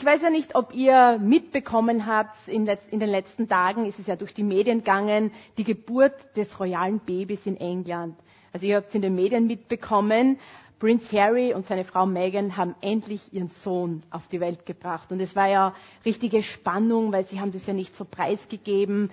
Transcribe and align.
ich 0.00 0.06
weiß 0.06 0.22
ja 0.22 0.30
nicht, 0.30 0.54
ob 0.54 0.72
ihr 0.72 1.18
mitbekommen 1.22 2.06
habt, 2.06 2.34
in, 2.48 2.64
den 2.64 3.08
letzten 3.10 3.48
Tagen 3.50 3.84
ist 3.84 3.98
es 3.98 4.06
ja 4.06 4.16
durch 4.16 4.32
die 4.32 4.42
Medien 4.42 4.78
gegangen, 4.78 5.30
die 5.58 5.64
Geburt 5.64 6.14
des 6.38 6.58
royalen 6.58 7.00
Babys 7.00 7.44
in 7.44 7.58
England. 7.58 8.16
Also 8.54 8.64
ihr 8.66 8.76
habt 8.76 8.88
es 8.88 8.94
in 8.94 9.02
den 9.02 9.14
Medien 9.14 9.46
mitbekommen. 9.46 10.38
Prince 10.78 11.14
Harry 11.20 11.52
und 11.52 11.66
seine 11.66 11.84
Frau 11.84 12.06
Meghan 12.06 12.56
haben 12.56 12.74
endlich 12.80 13.34
ihren 13.34 13.48
Sohn 13.48 14.00
auf 14.10 14.26
die 14.28 14.40
Welt 14.40 14.64
gebracht. 14.64 15.12
Und 15.12 15.20
es 15.20 15.36
war 15.36 15.48
ja 15.50 15.74
richtige 16.06 16.42
Spannung, 16.42 17.12
weil 17.12 17.26
sie 17.26 17.38
haben 17.38 17.52
das 17.52 17.66
ja 17.66 17.74
nicht 17.74 17.94
so 17.94 18.06
preisgegeben, 18.06 19.10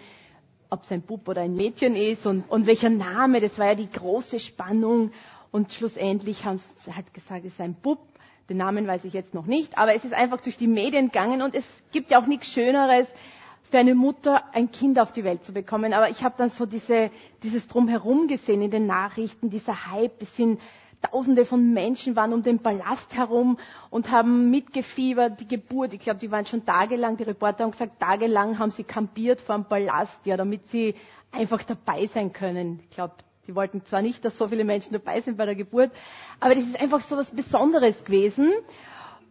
ob 0.70 0.84
es 0.84 0.92
ein 0.94 1.02
Bub 1.02 1.28
oder 1.28 1.42
ein 1.42 1.54
Mädchen 1.56 1.98
ist 1.98 2.26
und, 2.26 2.50
und 2.50 2.66
welcher 2.66 2.90
Name. 2.90 3.42
Das 3.42 3.60
war 3.60 3.66
ja 3.68 3.76
die 3.76 3.92
große 3.92 4.40
Spannung. 4.40 5.12
Und 5.52 5.74
schlussendlich 5.74 6.46
haben 6.46 6.60
sie 6.60 6.96
halt 6.96 7.14
gesagt, 7.14 7.44
es 7.44 7.52
ist 7.52 7.60
ein 7.62 7.74
Bub. 7.74 8.00
Den 8.50 8.58
Namen 8.58 8.88
weiß 8.88 9.04
ich 9.06 9.14
jetzt 9.14 9.34
noch 9.34 9.46
nicht, 9.46 9.78
aber 9.78 9.94
es 9.94 10.06
ist 10.06 10.14
einfach 10.14 10.40
durch 10.42 10.58
die 10.58 10.68
Medien 10.68 11.08
gegangen 11.08 11.42
und 11.42 11.54
es 11.56 11.66
gibt 11.92 12.12
ja 12.12 12.22
auch 12.22 12.28
nichts 12.28 12.48
Schöneres, 12.48 13.08
für 13.70 13.80
eine 13.80 13.96
Mutter 13.96 14.44
ein 14.54 14.72
Kind 14.72 14.98
auf 14.98 15.12
die 15.12 15.26
Welt 15.26 15.44
zu 15.44 15.52
bekommen. 15.54 15.92
Aber 15.92 16.10
ich 16.10 16.24
habe 16.24 16.36
dann 16.38 16.50
so 16.50 16.66
diese, 16.66 17.12
dieses 17.44 17.68
Drumherum 17.68 18.28
gesehen 18.30 18.62
in 18.62 18.72
den 18.72 18.86
Nachrichten, 18.88 19.50
dieser 19.50 19.92
Hype. 19.92 20.22
Es 20.22 20.36
sind 20.38 20.60
Tausende 21.02 21.46
von 21.46 21.74
Menschen 21.74 22.16
waren 22.16 22.34
um 22.34 22.42
den 22.42 22.58
Palast 22.60 23.16
herum 23.16 23.60
und 23.92 24.10
haben 24.10 24.50
mitgefiebert, 24.50 25.40
die 25.40 25.48
Geburt. 25.48 25.94
Ich 25.94 26.00
glaube, 26.00 26.20
die 26.20 26.32
waren 26.32 26.48
schon 26.48 26.66
tagelang, 26.66 27.18
die 27.18 27.24
Reporter 27.24 27.64
haben 27.66 27.72
gesagt, 27.72 28.00
tagelang 28.00 28.58
haben 28.58 28.72
sie 28.72 28.84
kampiert 28.84 29.40
vor 29.40 29.56
dem 29.56 29.66
Palast, 29.66 30.26
ja, 30.26 30.38
damit 30.38 30.68
sie 30.70 30.96
einfach 31.32 31.62
dabei 31.64 32.08
sein 32.08 32.34
können. 32.34 32.80
Ich 32.90 32.96
glaube, 32.96 33.14
Sie 33.48 33.56
wollten 33.56 33.84
zwar 33.86 34.02
nicht, 34.02 34.26
dass 34.26 34.38
so 34.38 34.50
viele 34.50 34.66
Menschen 34.66 34.92
dabei 34.92 35.22
sind 35.22 35.38
bei 35.38 35.46
der 35.46 35.56
Geburt, 35.56 35.90
aber 36.42 36.54
das 36.54 36.66
ist 36.66 36.78
einfach 36.82 37.00
so 37.00 37.16
was 37.16 37.32
Besonderes 37.32 38.04
gewesen. 38.04 38.52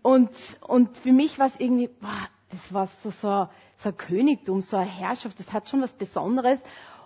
Und, 0.00 0.30
und 0.66 0.96
für 0.96 1.12
mich 1.12 1.38
war 1.38 1.48
es 1.48 1.60
irgendwie, 1.60 1.88
boah, 1.88 2.26
das 2.48 2.72
war 2.72 2.86
so, 3.02 3.10
so, 3.10 3.46
so 3.76 3.88
ein 3.90 3.96
Königtum, 3.98 4.62
so 4.62 4.78
eine 4.78 4.86
Herrschaft, 4.88 5.38
das 5.38 5.52
hat 5.52 5.68
schon 5.68 5.82
was 5.82 5.92
Besonderes. 5.92 6.58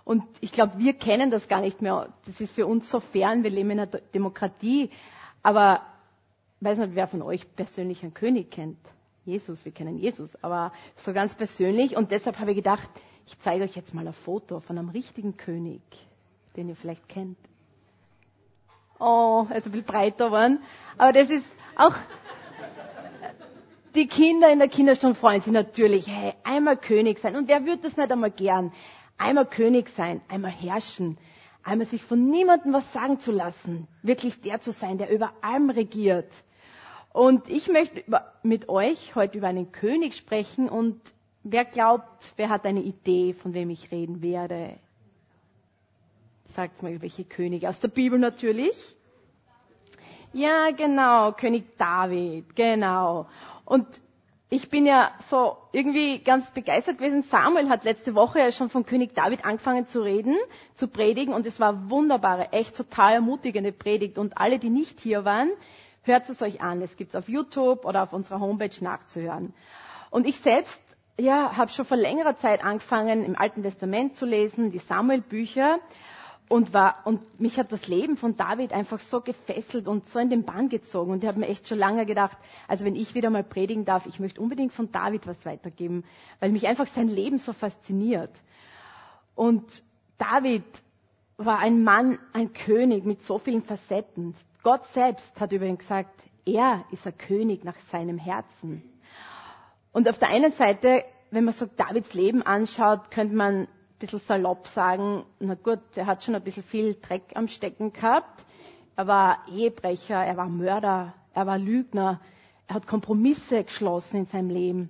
Und 0.05 0.23
ich 0.39 0.53
glaube, 0.53 0.75
wir 0.77 0.93
kennen 0.93 1.29
das 1.29 1.49
gar 1.49 1.59
nicht 1.59 1.81
mehr. 1.81 2.13
Das 2.25 2.39
ist 2.39 2.53
für 2.53 2.65
uns 2.65 2.89
so 2.89 3.01
fern, 3.01 3.43
wir 3.43 3.49
leben 3.51 3.71
in 3.71 3.81
einer 3.81 3.87
Demokratie. 3.87 4.89
Aber 5.43 5.81
ich 6.61 6.65
weiß 6.65 6.77
nicht, 6.77 6.95
wer 6.95 7.09
von 7.09 7.21
euch 7.23 7.41
persönlich 7.57 8.03
einen 8.03 8.13
König 8.13 8.51
kennt. 8.51 8.77
Jesus, 9.25 9.65
wir 9.65 9.73
kennen 9.73 9.97
Jesus, 9.97 10.41
aber 10.41 10.71
so 10.95 11.11
ganz 11.11 11.35
persönlich. 11.35 11.97
Und 11.97 12.11
deshalb 12.11 12.39
habe 12.39 12.51
ich 12.51 12.55
gedacht, 12.57 12.89
ich 13.27 13.37
zeige 13.39 13.65
euch 13.65 13.75
jetzt 13.75 13.93
mal 13.93 14.07
ein 14.07 14.13
Foto 14.13 14.61
von 14.61 14.77
einem 14.77 14.89
richtigen 14.89 15.35
König 15.35 15.81
den 16.55 16.69
ihr 16.69 16.75
vielleicht 16.75 17.07
kennt. 17.09 17.37
Oh, 18.99 19.47
ist 19.49 19.65
ein 19.65 19.71
bisschen 19.71 19.83
breiter 19.85 20.25
geworden. 20.27 20.59
Aber 20.97 21.11
das 21.11 21.29
ist 21.29 21.45
auch, 21.75 21.95
die 23.95 24.07
Kinder 24.07 24.51
in 24.51 24.59
der 24.59 24.67
Kinderstunde 24.67 25.15
freuen 25.15 25.41
sich 25.41 25.51
natürlich, 25.51 26.07
hey, 26.07 26.33
einmal 26.43 26.77
König 26.77 27.19
sein. 27.19 27.35
Und 27.35 27.47
wer 27.47 27.65
würde 27.65 27.81
das 27.83 27.97
nicht 27.97 28.11
einmal 28.11 28.31
gern? 28.31 28.71
Einmal 29.17 29.45
König 29.45 29.89
sein, 29.89 30.21
einmal 30.29 30.51
herrschen, 30.51 31.17
einmal 31.63 31.87
sich 31.87 32.03
von 32.03 32.29
niemandem 32.29 32.73
was 32.73 32.91
sagen 32.93 33.19
zu 33.19 33.31
lassen, 33.31 33.87
wirklich 34.01 34.41
der 34.41 34.61
zu 34.61 34.71
sein, 34.71 34.97
der 34.97 35.09
über 35.11 35.33
allem 35.41 35.69
regiert. 35.69 36.31
Und 37.13 37.49
ich 37.49 37.67
möchte 37.67 38.03
mit 38.43 38.69
euch 38.69 39.15
heute 39.15 39.37
über 39.37 39.47
einen 39.47 39.71
König 39.71 40.15
sprechen 40.15 40.69
und 40.69 40.99
wer 41.43 41.65
glaubt, 41.65 42.33
wer 42.37 42.49
hat 42.49 42.65
eine 42.65 42.81
Idee, 42.81 43.33
von 43.33 43.53
wem 43.53 43.69
ich 43.69 43.91
reden 43.91 44.21
werde? 44.21 44.77
Sagt 46.55 46.83
mal, 46.83 47.01
welche 47.01 47.23
Könige? 47.23 47.69
Aus 47.69 47.79
der 47.79 47.87
Bibel 47.87 48.19
natürlich. 48.19 48.75
Ja, 50.33 50.71
genau, 50.71 51.31
König 51.33 51.77
David, 51.77 52.55
genau. 52.55 53.27
Und 53.65 53.85
ich 54.49 54.69
bin 54.69 54.85
ja 54.85 55.11
so 55.29 55.55
irgendwie 55.71 56.19
ganz 56.19 56.51
begeistert 56.51 56.97
gewesen. 56.97 57.23
Samuel 57.23 57.69
hat 57.69 57.85
letzte 57.85 58.15
Woche 58.15 58.39
ja 58.39 58.51
schon 58.51 58.69
von 58.69 58.85
König 58.85 59.13
David 59.15 59.45
angefangen 59.45 59.85
zu 59.87 60.01
reden, 60.01 60.35
zu 60.75 60.87
predigen 60.89 61.33
und 61.33 61.45
es 61.45 61.59
war 61.59 61.89
wunderbare, 61.89 62.51
echt 62.51 62.75
total 62.75 63.13
ermutigende 63.13 63.71
Predigt. 63.71 64.17
Und 64.17 64.37
alle, 64.37 64.59
die 64.59 64.69
nicht 64.69 64.99
hier 64.99 65.23
waren, 65.23 65.51
hört 66.03 66.27
es 66.27 66.41
euch 66.41 66.61
an. 66.61 66.81
Es 66.81 66.97
gibt 66.97 67.13
es 67.13 67.15
auf 67.15 67.29
YouTube 67.29 67.85
oder 67.85 68.03
auf 68.03 68.13
unserer 68.13 68.39
Homepage 68.41 68.75
nachzuhören. 68.83 69.53
Und 70.09 70.27
ich 70.27 70.39
selbst 70.39 70.81
ja, 71.17 71.55
habe 71.55 71.71
schon 71.71 71.85
vor 71.85 71.97
längerer 71.97 72.35
Zeit 72.37 72.63
angefangen, 72.63 73.23
im 73.25 73.37
Alten 73.37 73.63
Testament 73.63 74.15
zu 74.15 74.25
lesen, 74.25 74.71
die 74.71 74.79
Samuel-Bücher 74.79 75.79
und 76.51 76.73
war 76.73 76.97
und 77.05 77.39
mich 77.39 77.57
hat 77.57 77.71
das 77.71 77.87
Leben 77.87 78.17
von 78.17 78.35
David 78.35 78.73
einfach 78.73 78.99
so 78.99 79.21
gefesselt 79.21 79.87
und 79.87 80.05
so 80.05 80.19
in 80.19 80.29
den 80.29 80.43
Bann 80.43 80.67
gezogen 80.67 81.13
und 81.13 81.23
ich 81.23 81.27
habe 81.29 81.39
mir 81.39 81.47
echt 81.47 81.69
schon 81.69 81.77
lange 81.77 82.05
gedacht, 82.05 82.37
also 82.67 82.83
wenn 82.83 82.97
ich 82.97 83.15
wieder 83.15 83.29
mal 83.29 83.43
predigen 83.43 83.85
darf, 83.85 84.05
ich 84.05 84.19
möchte 84.19 84.41
unbedingt 84.41 84.73
von 84.73 84.91
David 84.91 85.25
was 85.27 85.45
weitergeben, 85.45 86.03
weil 86.41 86.51
mich 86.51 86.67
einfach 86.67 86.87
sein 86.87 87.07
Leben 87.07 87.37
so 87.37 87.53
fasziniert. 87.53 88.31
Und 89.33 89.63
David 90.17 90.65
war 91.37 91.59
ein 91.59 91.83
Mann, 91.85 92.19
ein 92.33 92.51
König 92.51 93.05
mit 93.05 93.21
so 93.21 93.39
vielen 93.39 93.63
Facetten. 93.63 94.35
Gott 94.61 94.85
selbst 94.93 95.39
hat 95.39 95.53
übrigens 95.53 95.79
gesagt, 95.79 96.21
er 96.45 96.83
ist 96.91 97.07
ein 97.07 97.17
König 97.17 97.63
nach 97.63 97.77
seinem 97.91 98.17
Herzen. 98.17 98.83
Und 99.93 100.09
auf 100.09 100.19
der 100.19 100.27
einen 100.27 100.51
Seite, 100.51 101.05
wenn 101.31 101.45
man 101.45 101.53
so 101.53 101.65
Davids 101.65 102.13
Leben 102.13 102.41
anschaut, 102.41 103.09
könnte 103.09 103.35
man 103.35 103.69
bisschen 104.01 104.19
salopp 104.19 104.67
sagen, 104.67 105.23
na 105.39 105.53
gut, 105.53 105.79
der 105.95 106.05
hat 106.07 106.23
schon 106.23 106.35
ein 106.35 106.43
bisschen 106.43 106.63
viel 106.63 106.95
Dreck 106.95 107.23
am 107.35 107.47
Stecken 107.47 107.93
gehabt. 107.93 108.43
Er 108.95 109.07
war 109.07 109.47
Ehebrecher, 109.47 110.15
er 110.25 110.35
war 110.35 110.49
Mörder, 110.49 111.13
er 111.33 111.45
war 111.47 111.57
Lügner, 111.57 112.19
er 112.67 112.75
hat 112.75 112.87
Kompromisse 112.87 113.63
geschlossen 113.63 114.17
in 114.17 114.25
seinem 114.25 114.49
Leben. 114.49 114.89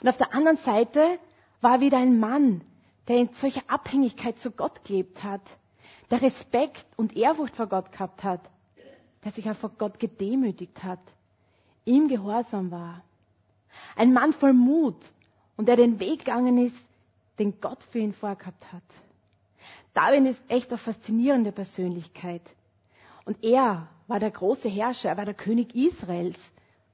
Und 0.00 0.08
auf 0.08 0.16
der 0.16 0.32
anderen 0.32 0.56
Seite 0.56 1.18
war 1.60 1.74
er 1.74 1.80
wieder 1.80 1.98
ein 1.98 2.18
Mann, 2.18 2.62
der 3.08 3.16
in 3.16 3.28
solcher 3.34 3.62
Abhängigkeit 3.66 4.38
zu 4.38 4.50
Gott 4.50 4.84
gelebt 4.84 5.22
hat, 5.22 5.42
der 6.10 6.22
Respekt 6.22 6.86
und 6.96 7.16
Ehrfurcht 7.16 7.56
vor 7.56 7.66
Gott 7.66 7.92
gehabt 7.92 8.22
hat, 8.24 8.40
der 9.24 9.32
sich 9.32 9.50
auch 9.50 9.56
vor 9.56 9.70
Gott 9.76 9.98
gedemütigt 9.98 10.82
hat, 10.84 11.00
ihm 11.84 12.08
gehorsam 12.08 12.70
war. 12.70 13.02
Ein 13.96 14.12
Mann 14.12 14.32
voll 14.32 14.52
Mut 14.52 15.12
und 15.56 15.66
der 15.68 15.76
den 15.76 15.98
Weg 16.00 16.20
gegangen 16.20 16.58
ist, 16.58 16.76
den 17.38 17.60
Gott 17.60 17.82
für 17.84 17.98
ihn 17.98 18.12
vorgehabt 18.12 18.72
hat. 18.72 18.82
David 19.94 20.26
ist 20.26 20.42
echt 20.48 20.70
eine 20.70 20.78
faszinierende 20.78 21.52
Persönlichkeit. 21.52 22.42
Und 23.24 23.42
er 23.42 23.88
war 24.06 24.20
der 24.20 24.30
große 24.30 24.68
Herrscher, 24.68 25.10
er 25.10 25.16
war 25.16 25.24
der 25.24 25.34
König 25.34 25.74
Israels 25.74 26.38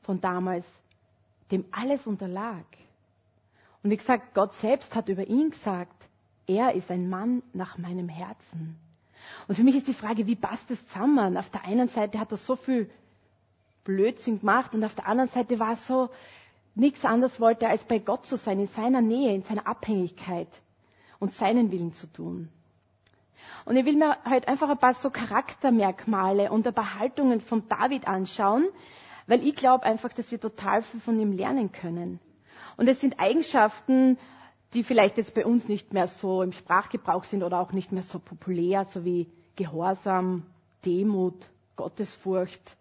von 0.03 0.21
damals, 0.21 0.67
dem 1.51 1.65
alles 1.73 2.06
unterlag. 2.06 2.65
Und 3.83 3.91
wie 3.91 3.97
gesagt, 3.97 4.34
Gott 4.34 4.55
selbst 4.56 4.95
hat 4.95 5.09
über 5.09 5.27
ihn 5.27 5.51
gesagt, 5.51 6.09
er 6.47 6.75
ist 6.75 6.91
ein 6.91 7.09
Mann 7.09 7.43
nach 7.53 7.78
meinem 7.78 8.09
Herzen. 8.09 8.77
Und 9.49 9.55
für 9.55 9.62
mich 9.65 9.77
ist 9.77 9.87
die 9.89 9.95
Frage, 9.95 10.27
wie 10.27 10.37
passt 10.37 10.71
das 10.71 10.84
zusammen? 10.89 11.37
Auf 11.37 11.51
der 11.51 11.65
einen 11.65 11.89
Seite 11.89 12.19
hat 12.19 12.31
er 12.33 12.37
so 12.37 12.57
viel 12.57 12.91
Blödsinn 13.84 14.41
gemacht 14.41 14.75
und 14.75 14.84
auf 14.84 14.95
der 14.95 15.07
anderen 15.07 15.31
Seite 15.31 15.59
war 15.59 15.71
er 15.71 15.77
so 15.77 16.11
nichts 16.80 17.04
anderes 17.04 17.38
wollte, 17.41 17.68
als 17.68 17.84
bei 17.84 17.98
Gott 17.98 18.26
zu 18.26 18.36
sein, 18.36 18.58
in 18.58 18.66
seiner 18.66 19.00
Nähe, 19.02 19.34
in 19.34 19.42
seiner 19.42 19.66
Abhängigkeit 19.66 20.48
und 21.20 21.32
seinen 21.32 21.70
Willen 21.70 21.92
zu 21.92 22.06
tun. 22.06 22.48
Und 23.66 23.76
ich 23.76 23.84
will 23.84 23.96
mir 23.96 24.16
heute 24.28 24.48
einfach 24.48 24.68
ein 24.70 24.78
paar 24.78 24.94
so 24.94 25.10
Charaktermerkmale 25.10 26.50
und 26.50 26.66
ein 26.66 26.74
paar 26.74 26.98
Haltungen 26.98 27.41
von 27.41 27.68
David 27.68 28.08
anschauen, 28.08 28.66
weil 29.26 29.46
ich 29.46 29.54
glaube 29.54 29.84
einfach, 29.84 30.12
dass 30.12 30.30
wir 30.30 30.41
total 30.41 30.82
viel 30.82 31.00
von 31.00 31.20
ihm 31.20 31.32
lernen 31.32 31.70
können. 31.70 32.18
Und 32.76 32.88
es 32.88 33.00
sind 33.00 33.20
Eigenschaften, 33.20 34.18
die 34.72 34.82
vielleicht 34.82 35.18
jetzt 35.18 35.34
bei 35.34 35.44
uns 35.44 35.68
nicht 35.68 35.92
mehr 35.92 36.06
so 36.08 36.42
im 36.42 36.52
Sprachgebrauch 36.52 37.24
sind 37.24 37.42
oder 37.42 37.60
auch 37.60 37.72
nicht 37.72 37.92
mehr 37.92 38.02
so 38.02 38.18
populär, 38.18 38.86
so 38.86 39.04
wie 39.04 39.28
Gehorsam, 39.56 40.47
Demut, 40.86 41.48
Gottesfurcht. 41.76 42.76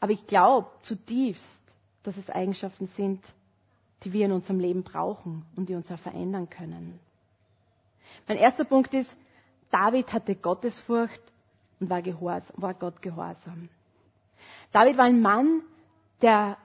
Aber 0.00 0.10
ich 0.12 0.26
glaube 0.26 0.68
zutiefst, 0.82 1.61
dass 2.02 2.16
es 2.16 2.30
Eigenschaften 2.30 2.86
sind, 2.86 3.32
die 4.04 4.12
wir 4.12 4.26
in 4.26 4.32
unserem 4.32 4.58
Leben 4.58 4.82
brauchen 4.82 5.44
und 5.56 5.68
die 5.68 5.74
uns 5.74 5.90
auch 5.90 5.98
verändern 5.98 6.50
können. 6.50 6.98
Mein 8.26 8.36
erster 8.36 8.64
Punkt 8.64 8.92
ist, 8.94 9.14
David 9.70 10.12
hatte 10.12 10.34
Gottesfurcht 10.34 11.22
und 11.80 11.88
war, 11.90 12.02
gehorsam, 12.02 12.54
war 12.60 12.74
Gott 12.74 13.00
gehorsam. 13.02 13.68
David 14.72 14.96
war 14.96 15.04
ein 15.04 15.20
Mann, 15.20 15.62
der, 16.20 16.56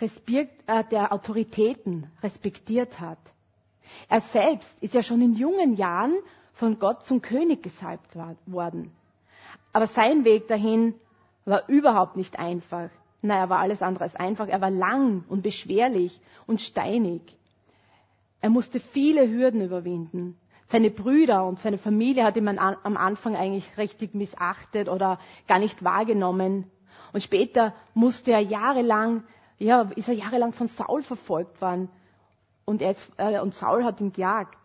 äh, 0.00 0.84
der 0.90 1.12
Autoritäten 1.12 2.10
respektiert 2.22 3.00
hat. 3.00 3.18
Er 4.08 4.20
selbst 4.20 4.70
ist 4.80 4.94
ja 4.94 5.02
schon 5.02 5.20
in 5.22 5.34
jungen 5.34 5.74
Jahren 5.76 6.14
von 6.52 6.78
Gott 6.78 7.04
zum 7.04 7.22
König 7.22 7.62
gesalbt 7.62 8.16
worden. 8.46 8.92
Aber 9.72 9.86
sein 9.86 10.24
Weg 10.24 10.48
dahin 10.48 10.94
war 11.44 11.68
überhaupt 11.68 12.16
nicht 12.16 12.38
einfach. 12.38 12.90
Na, 13.20 13.36
er 13.36 13.48
war 13.48 13.58
alles 13.58 13.82
andere 13.82 14.04
als 14.04 14.16
einfach. 14.16 14.48
Er 14.48 14.60
war 14.60 14.70
lang 14.70 15.24
und 15.28 15.42
beschwerlich 15.42 16.20
und 16.46 16.60
steinig. 16.60 17.20
Er 18.40 18.50
musste 18.50 18.80
viele 18.80 19.28
Hürden 19.28 19.60
überwinden. 19.60 20.36
Seine 20.68 20.90
Brüder 20.90 21.46
und 21.46 21.58
seine 21.58 21.78
Familie 21.78 22.24
hat 22.24 22.36
ihn 22.36 22.46
am 22.46 22.96
Anfang 22.96 23.34
eigentlich 23.34 23.76
richtig 23.78 24.14
missachtet 24.14 24.88
oder 24.88 25.18
gar 25.48 25.58
nicht 25.58 25.82
wahrgenommen. 25.82 26.70
Und 27.12 27.22
später 27.22 27.74
musste 27.94 28.32
er 28.32 28.40
jahrelang 28.40 29.24
ja, 29.58 29.82
ist 29.96 30.08
er 30.08 30.14
jahrelang 30.14 30.52
von 30.52 30.68
Saul 30.68 31.02
verfolgt 31.02 31.60
worden. 31.60 31.88
Und, 32.64 32.82
er 32.82 32.92
ist, 32.92 33.10
äh, 33.16 33.40
und 33.40 33.54
Saul 33.54 33.84
hat 33.84 34.00
ihn 34.00 34.12
gejagt. 34.12 34.58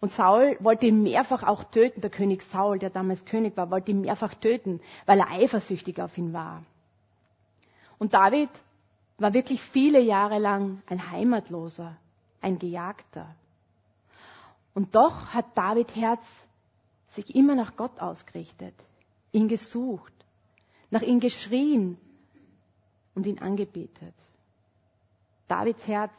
Und 0.00 0.10
Saul 0.10 0.56
wollte 0.60 0.86
ihn 0.86 1.02
mehrfach 1.02 1.42
auch 1.44 1.64
töten. 1.64 2.00
Der 2.00 2.10
König 2.10 2.42
Saul, 2.42 2.78
der 2.78 2.90
damals 2.90 3.24
König 3.24 3.56
war, 3.56 3.70
wollte 3.70 3.92
ihn 3.92 4.00
mehrfach 4.00 4.34
töten, 4.34 4.80
weil 5.06 5.20
er 5.20 5.30
eifersüchtig 5.30 6.00
auf 6.00 6.18
ihn 6.18 6.32
war. 6.32 6.64
Und 8.02 8.14
David 8.14 8.50
war 9.18 9.32
wirklich 9.32 9.62
viele 9.62 10.00
Jahre 10.00 10.40
lang 10.40 10.82
ein 10.86 11.12
Heimatloser, 11.12 11.96
ein 12.40 12.58
Gejagter. 12.58 13.32
Und 14.74 14.96
doch 14.96 15.28
hat 15.28 15.56
David 15.56 15.94
Herz 15.94 16.24
sich 17.12 17.32
immer 17.36 17.54
nach 17.54 17.76
Gott 17.76 18.00
ausgerichtet, 18.00 18.74
ihn 19.30 19.46
gesucht, 19.46 20.12
nach 20.90 21.02
ihm 21.02 21.20
geschrien 21.20 21.96
und 23.14 23.24
ihn 23.24 23.38
angebetet. 23.38 24.14
Davids 25.46 25.86
Herz 25.86 26.10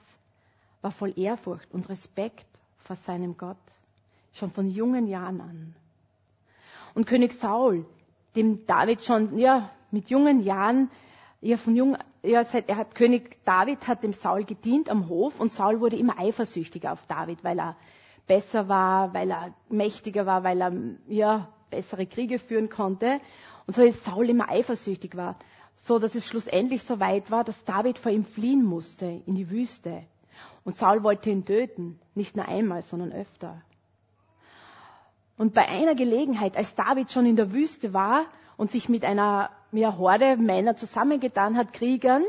war 0.82 0.92
voll 0.92 1.12
Ehrfurcht 1.20 1.70
und 1.74 1.90
Respekt 1.90 2.48
vor 2.78 2.96
seinem 2.96 3.36
Gott, 3.36 3.58
schon 4.32 4.52
von 4.52 4.72
jungen 4.72 5.06
Jahren 5.06 5.42
an. 5.42 5.76
Und 6.96 7.08
König 7.08 7.34
Saul, 7.34 7.86
dem 8.38 8.66
David 8.68 9.04
schon 9.04 9.38
ja, 9.38 9.70
mit 9.92 10.10
jungen 10.10 10.44
Jahren, 10.44 10.90
ja, 11.44 11.58
von 11.58 11.76
jung, 11.76 11.98
ja, 12.24 12.42
er 12.42 12.78
hat 12.78 12.96
König 12.96 13.44
David 13.44 13.86
hat 13.88 14.04
dem 14.04 14.14
Saul 14.14 14.46
gedient 14.46 14.90
am 14.90 15.10
Hof 15.10 15.40
und 15.40 15.52
Saul 15.52 15.82
wurde 15.82 15.98
immer 15.98 16.18
eifersüchtiger 16.18 16.94
auf 16.94 17.06
David, 17.08 17.44
weil 17.44 17.60
er 17.60 17.76
besser 18.28 18.70
war, 18.70 19.14
weil 19.14 19.30
er 19.30 19.54
mächtiger 19.70 20.26
war, 20.26 20.44
weil 20.44 20.62
er 20.62 20.72
ja, 21.08 21.50
bessere 21.70 22.06
Kriege 22.06 22.40
führen 22.40 22.70
konnte. 22.70 23.20
Und 23.68 23.76
so 23.76 23.82
ist 23.82 24.06
Saul 24.06 24.30
immer 24.30 24.50
eifersüchtig 24.50 25.18
war, 25.18 25.38
so 25.76 26.00
dass 26.00 26.16
es 26.16 26.26
schlussendlich 26.26 26.84
so 26.84 27.02
weit 27.02 27.30
war, 27.30 27.44
dass 27.44 27.62
David 27.66 28.00
vor 28.00 28.12
ihm 28.12 28.24
fliehen 28.24 28.64
musste 28.64 29.22
in 29.26 29.36
die 29.36 29.50
Wüste. 29.50 30.04
Und 30.64 30.78
Saul 30.78 31.04
wollte 31.04 31.30
ihn 31.30 31.44
töten, 31.44 32.00
nicht 32.16 32.38
nur 32.38 32.48
einmal, 32.48 32.84
sondern 32.84 33.12
öfter. 33.12 33.62
Und 35.38 35.54
bei 35.54 35.68
einer 35.68 35.96
Gelegenheit, 35.96 36.56
als 36.56 36.74
David 36.76 37.12
schon 37.12 37.26
in 37.26 37.36
der 37.36 37.52
Wüste 37.52 37.94
war 37.94 38.28
und 38.58 38.72
sich 38.72 38.90
mit 38.90 39.04
einer 39.04 39.50
ja, 39.72 39.98
Horde 39.98 40.38
Männer 40.38 40.76
zusammengetan 40.76 41.58
hat, 41.58 41.74
Kriegern, 41.74 42.24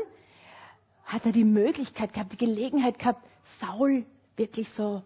hat 1.05 1.25
er 1.25 1.31
die 1.31 1.43
Möglichkeit 1.43 2.13
gehabt, 2.13 2.33
die 2.33 2.37
Gelegenheit 2.37 2.99
gehabt, 2.99 3.23
Saul 3.59 4.05
wirklich 4.35 4.69
so 4.69 5.03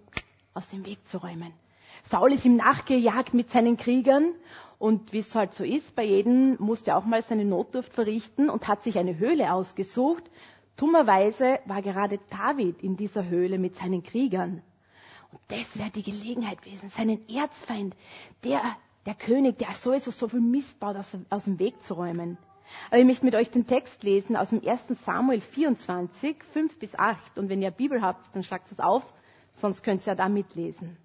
aus 0.54 0.68
dem 0.70 0.86
Weg 0.86 1.06
zu 1.08 1.18
räumen. 1.18 1.54
Saul 2.10 2.34
ist 2.34 2.46
ihm 2.46 2.56
nachgejagt 2.56 3.34
mit 3.34 3.50
seinen 3.50 3.78
Kriegern 3.78 4.34
und 4.78 5.12
wie 5.12 5.20
es 5.20 5.36
halt 5.36 5.54
so 5.54 5.64
ist, 5.64 5.94
bei 5.96 6.06
jedem 6.06 6.56
musste 6.60 6.96
auch 6.96 7.04
mal 7.04 7.22
seine 7.22 7.46
Notdurft 7.46 7.94
verrichten 7.94 8.50
und 8.50 8.68
hat 8.68 8.84
sich 8.84 8.98
eine 8.98 9.18
Höhle 9.18 9.54
ausgesucht. 9.54 10.24
Dummerweise 10.78 11.60
war 11.66 11.82
gerade 11.82 12.20
David 12.30 12.82
in 12.82 12.96
dieser 12.96 13.28
Höhle 13.28 13.60
mit 13.60 13.76
seinen 13.76 14.02
Kriegern. 14.04 14.62
Und 15.32 15.42
das 15.50 15.78
wäre 15.78 15.92
die 15.92 16.04
Gelegenheit 16.04 16.62
gewesen, 16.62 16.90
seinen 16.90 17.28
Erzfeind, 17.28 17.96
der, 18.44 18.62
der 19.10 19.18
König, 19.18 19.58
der 19.58 19.74
sowieso 19.74 20.12
so 20.12 20.28
viel 20.28 20.40
Mist 20.42 20.80
baut, 20.80 20.96
aus, 20.96 21.18
aus 21.30 21.46
dem 21.46 21.58
Weg 21.60 21.82
zu 21.82 21.96
räumen. 21.96 22.38
Aber 22.90 23.00
ich 23.00 23.06
möchte 23.06 23.26
mit 23.26 23.34
euch 23.34 23.50
den 23.50 23.66
Text 23.66 24.04
lesen 24.04 24.36
aus 24.36 24.52
dem 24.52 24.62
1. 24.66 24.88
Samuel 25.04 25.42
24, 25.42 26.44
5 26.54 26.78
bis 26.78 26.98
8. 26.98 27.38
Und 27.40 27.50
wenn 27.50 27.62
ihr 27.62 27.72
Bibel 27.72 28.02
habt, 28.02 28.24
dann 28.34 28.44
schlagt 28.44 28.72
es 28.72 28.80
auf 28.80 29.04
sonst 29.54 29.84
könnt 29.84 30.02
ihr 30.04 30.08
ja 30.08 30.16
da 30.16 30.30
mitlesen. 30.30 30.98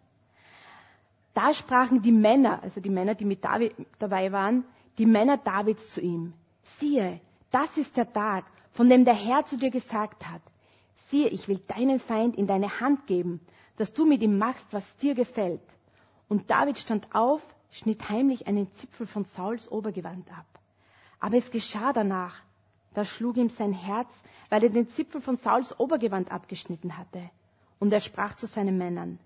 Da 1.35 1.53
sprachen 1.53 2.03
die 2.03 2.13
Männer, 2.13 2.63
also 2.63 2.81
die 2.81 2.91
Männer, 2.91 3.15
die 3.15 3.25
mit 3.25 3.45
David 3.45 3.75
dabei 3.99 4.31
waren, 4.31 4.65
die 4.99 5.07
Männer 5.07 5.37
Davids 5.39 5.93
zu 5.93 6.01
ihm. 6.01 6.35
Siehe, 6.79 7.21
das 7.51 7.77
ist 7.77 7.97
der 7.97 8.13
Tag, 8.13 8.45
von 8.73 8.89
dem 8.89 9.05
der 9.05 9.15
Herr 9.15 9.45
zu 9.45 9.57
dir 9.57 9.71
gesagt 9.71 10.29
hat. 10.31 10.43
Siehe, 11.09 11.29
ich 11.29 11.49
will 11.49 11.61
deinen 11.67 11.99
Feind 11.99 12.37
in 12.37 12.47
deine 12.47 12.81
Hand 12.81 13.07
geben, 13.07 13.41
dass 13.77 13.93
du 13.93 14.07
mit 14.07 14.23
ihm 14.23 14.39
machst, 14.39 14.73
was 14.73 14.97
dir 14.99 15.15
gefällt. 15.15 15.63
Und 16.29 16.51
David 16.51 16.79
stand 16.79 17.15
auf, 17.15 17.43
schnitt 17.75 18.09
heimlich 18.09 18.47
einen 18.47 18.71
Zipfel 18.75 19.07
von 19.07 19.25
Sauls 19.25 19.71
Obergewand 19.71 20.31
ab. 20.31 20.47
Aber 21.19 21.37
es 21.37 21.51
geschah 21.51 21.93
danach, 21.93 22.41
da 22.95 23.05
schlug 23.05 23.37
ihm 23.37 23.49
sein 23.49 23.73
Herz, 23.73 24.09
weil 24.49 24.63
er 24.63 24.71
den 24.71 24.89
Zipfel 24.91 25.21
von 25.21 25.37
Sauls 25.37 25.79
Obergewand 25.81 26.31
abgeschnitten 26.31 26.97
hatte. 26.97 27.31
Und 27.81 27.93
er 27.93 27.99
sprach 28.01 28.37
zu 28.37 28.47
seinen 28.47 28.79
Männern, 28.79 29.19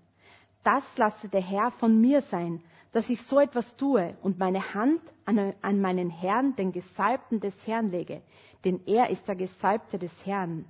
das 0.63 0.83
lasse 0.97 1.29
der 1.29 1.41
Herr 1.41 1.69
von 1.69 2.01
mir 2.01 2.21
sein, 2.21 2.63
dass 2.91 3.09
ich 3.11 3.21
so 3.21 3.39
etwas 3.39 3.77
tue 3.77 4.17
und 4.23 4.39
meine 4.39 4.73
Hand 4.73 4.99
an, 5.25 5.53
an 5.61 5.79
meinen 5.79 6.09
Herrn, 6.09 6.55
den 6.55 6.71
Gesalbten 6.71 7.39
des 7.39 7.67
Herrn 7.67 7.91
lege, 7.91 8.23
denn 8.65 8.81
er 8.87 9.11
ist 9.11 9.27
der 9.27 9.35
Gesalbte 9.35 9.99
des 9.99 10.11
Herrn. 10.25 10.65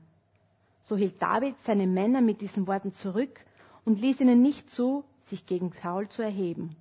So 0.82 0.98
hielt 0.98 1.22
David 1.22 1.56
seine 1.64 1.88
Männer 1.88 2.20
mit 2.20 2.42
diesen 2.42 2.68
Worten 2.68 2.92
zurück 2.92 3.40
und 3.86 4.02
ließ 4.02 4.20
ihnen 4.20 4.42
nicht 4.42 4.70
zu, 4.70 5.06
sich 5.28 5.46
gegen 5.46 5.72
Saul 5.82 6.10
zu 6.10 6.22
erheben. 6.22 6.75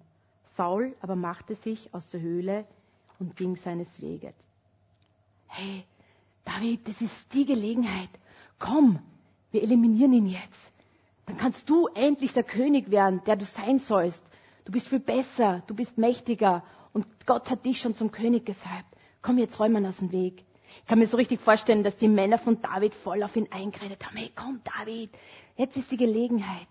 Saul 0.58 0.96
aber 1.00 1.14
machte 1.14 1.54
sich 1.54 1.94
aus 1.94 2.08
der 2.08 2.20
Höhle 2.20 2.66
und 3.20 3.36
ging 3.36 3.54
seines 3.56 3.88
Weges. 4.02 4.34
Hey, 5.46 5.84
David, 6.44 6.88
das 6.88 7.00
ist 7.00 7.32
die 7.32 7.46
Gelegenheit. 7.46 8.08
Komm, 8.58 8.98
wir 9.52 9.62
eliminieren 9.62 10.12
ihn 10.12 10.26
jetzt. 10.26 10.72
Dann 11.26 11.38
kannst 11.38 11.70
du 11.70 11.86
endlich 11.94 12.32
der 12.32 12.42
König 12.42 12.90
werden, 12.90 13.22
der 13.24 13.36
du 13.36 13.44
sein 13.44 13.78
sollst. 13.78 14.20
Du 14.64 14.72
bist 14.72 14.88
viel 14.88 14.98
besser, 14.98 15.62
du 15.68 15.76
bist 15.76 15.96
mächtiger 15.96 16.64
und 16.92 17.06
Gott 17.24 17.50
hat 17.50 17.64
dich 17.64 17.78
schon 17.80 17.94
zum 17.94 18.10
König 18.10 18.44
gesalbt. 18.44 18.90
Komm, 19.22 19.38
jetzt 19.38 19.60
räumen 19.60 19.86
aus 19.86 19.98
dem 19.98 20.10
Weg. 20.10 20.44
Ich 20.80 20.86
kann 20.88 20.98
mir 20.98 21.06
so 21.06 21.16
richtig 21.16 21.40
vorstellen, 21.40 21.84
dass 21.84 21.96
die 21.96 22.08
Männer 22.08 22.38
von 22.38 22.60
David 22.60 22.94
voll 22.96 23.22
auf 23.22 23.36
ihn 23.36 23.46
eingeredet 23.52 24.04
haben. 24.04 24.16
Hey, 24.16 24.32
komm, 24.34 24.60
David, 24.64 25.10
jetzt 25.56 25.76
ist 25.76 25.92
die 25.92 25.96
Gelegenheit. 25.96 26.68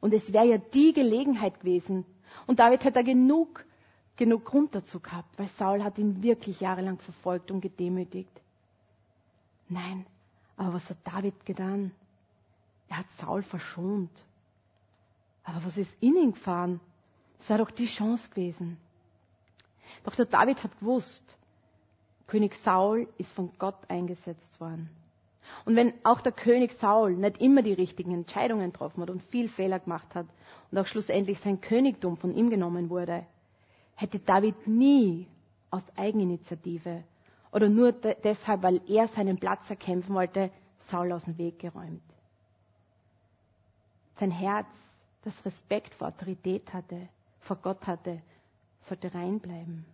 Und 0.00 0.14
es 0.14 0.32
wäre 0.32 0.46
ja 0.46 0.58
die 0.58 0.92
Gelegenheit 0.92 1.60
gewesen. 1.60 2.04
Und 2.46 2.58
David 2.58 2.84
hat 2.84 2.96
da 2.96 3.02
genug, 3.02 3.64
genug 4.16 4.44
Grund 4.44 4.74
dazu 4.74 5.00
gehabt, 5.00 5.38
weil 5.38 5.46
Saul 5.48 5.82
hat 5.82 5.98
ihn 5.98 6.22
wirklich 6.22 6.60
jahrelang 6.60 6.98
verfolgt 6.98 7.50
und 7.50 7.60
gedemütigt. 7.60 8.30
Nein, 9.68 10.04
aber 10.56 10.74
was 10.74 10.90
hat 10.90 10.98
David 11.04 11.46
getan? 11.46 11.92
Er 12.88 12.98
hat 12.98 13.10
Saul 13.18 13.42
verschont. 13.42 14.10
Aber 15.44 15.64
was 15.64 15.76
ist 15.76 15.90
in 16.00 16.16
ihn 16.16 16.32
gefahren? 16.32 16.80
Das 17.38 17.50
war 17.50 17.58
doch 17.58 17.70
die 17.70 17.86
Chance 17.86 18.28
gewesen. 18.30 18.76
Doch 20.04 20.14
der 20.14 20.26
David 20.26 20.62
hat 20.62 20.78
gewusst, 20.78 21.36
König 22.26 22.54
Saul 22.56 23.08
ist 23.18 23.32
von 23.32 23.50
Gott 23.58 23.78
eingesetzt 23.88 24.60
worden. 24.60 24.88
Und 25.64 25.76
wenn 25.76 25.92
auch 26.04 26.20
der 26.20 26.32
König 26.32 26.72
Saul 26.78 27.14
nicht 27.14 27.40
immer 27.40 27.62
die 27.62 27.72
richtigen 27.72 28.12
Entscheidungen 28.12 28.72
getroffen 28.72 29.02
hat 29.02 29.10
und 29.10 29.22
viel 29.24 29.48
Fehler 29.48 29.78
gemacht 29.78 30.14
hat 30.14 30.26
und 30.70 30.78
auch 30.78 30.86
schlussendlich 30.86 31.38
sein 31.40 31.60
Königtum 31.60 32.16
von 32.16 32.34
ihm 32.34 32.50
genommen 32.50 32.90
wurde, 32.90 33.26
hätte 33.94 34.18
David 34.18 34.66
nie 34.66 35.26
aus 35.70 35.84
Eigeninitiative 35.96 37.04
oder 37.52 37.68
nur 37.68 37.92
deshalb, 37.92 38.62
weil 38.62 38.80
er 38.88 39.08
seinen 39.08 39.38
Platz 39.38 39.68
erkämpfen 39.68 40.14
wollte, 40.14 40.50
Saul 40.88 41.12
aus 41.12 41.24
dem 41.24 41.38
Weg 41.38 41.58
geräumt 41.58 42.02
sein 44.20 44.30
Herz, 44.30 44.68
das 45.24 45.44
Respekt 45.44 45.94
vor 45.94 46.08
Autorität 46.08 46.72
hatte, 46.72 47.08
vor 47.40 47.56
Gott 47.56 47.86
hatte, 47.86 48.20
sollte 48.80 49.12
rein 49.14 49.40
bleiben. 49.40 49.86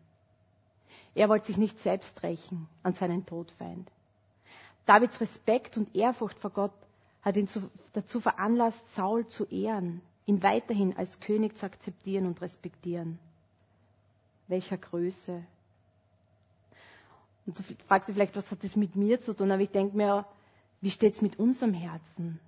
Er 1.14 1.28
wollte 1.28 1.46
sich 1.46 1.56
nicht 1.56 1.78
selbst 1.78 2.22
rächen 2.22 2.68
an 2.82 2.92
seinen 2.94 3.24
Todfeind. 3.24 3.90
Davids 4.86 5.20
Respekt 5.20 5.76
und 5.76 5.94
Ehrfurcht 5.94 6.38
vor 6.38 6.50
Gott 6.50 6.72
hat 7.22 7.36
ihn 7.36 7.48
dazu 7.92 8.20
veranlasst, 8.20 8.82
Saul 8.94 9.26
zu 9.26 9.44
ehren, 9.46 10.00
ihn 10.26 10.42
weiterhin 10.44 10.96
als 10.96 11.18
König 11.20 11.56
zu 11.56 11.66
akzeptieren 11.66 12.26
und 12.26 12.40
respektieren. 12.40 13.18
Welcher 14.46 14.78
Größe. 14.78 15.42
Und 17.46 17.58
du 17.58 17.62
fragst 17.88 18.08
dich 18.08 18.14
vielleicht, 18.14 18.36
was 18.36 18.50
hat 18.50 18.62
das 18.62 18.76
mit 18.76 18.94
mir 18.94 19.18
zu 19.20 19.34
tun? 19.34 19.50
Aber 19.50 19.62
ich 19.62 19.70
denke 19.70 19.96
mir, 19.96 20.24
wie 20.80 20.90
steht 20.90 21.14
es 21.14 21.20
mit 21.22 21.38
unserem 21.38 21.74
Herzen? 21.74 22.38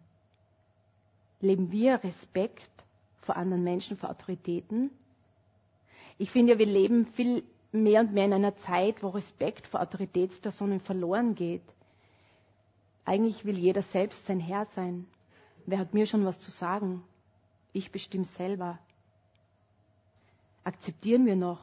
Leben 1.40 1.70
wir 1.72 2.02
Respekt 2.04 2.70
vor 3.20 3.36
anderen 3.36 3.64
Menschen, 3.64 3.96
vor 3.96 4.10
Autoritäten? 4.10 4.90
Ich 6.18 6.30
finde 6.30 6.52
ja, 6.52 6.58
wir 6.58 6.66
leben 6.66 7.06
viel 7.06 7.42
mehr 7.72 8.00
und 8.00 8.12
mehr 8.12 8.24
in 8.26 8.32
einer 8.32 8.56
Zeit, 8.56 9.02
wo 9.02 9.08
Respekt 9.08 9.66
vor 9.66 9.80
Autoritätspersonen 9.80 10.80
verloren 10.80 11.34
geht. 11.34 11.62
Eigentlich 13.08 13.46
will 13.46 13.56
jeder 13.58 13.80
selbst 13.80 14.26
sein 14.26 14.38
Herr 14.38 14.66
sein. 14.74 15.06
Wer 15.64 15.78
hat 15.78 15.94
mir 15.94 16.04
schon 16.04 16.26
was 16.26 16.38
zu 16.40 16.50
sagen? 16.50 17.02
Ich 17.72 17.90
bestimme 17.90 18.26
selber. 18.26 18.78
Akzeptieren 20.62 21.24
wir 21.24 21.36
noch 21.36 21.60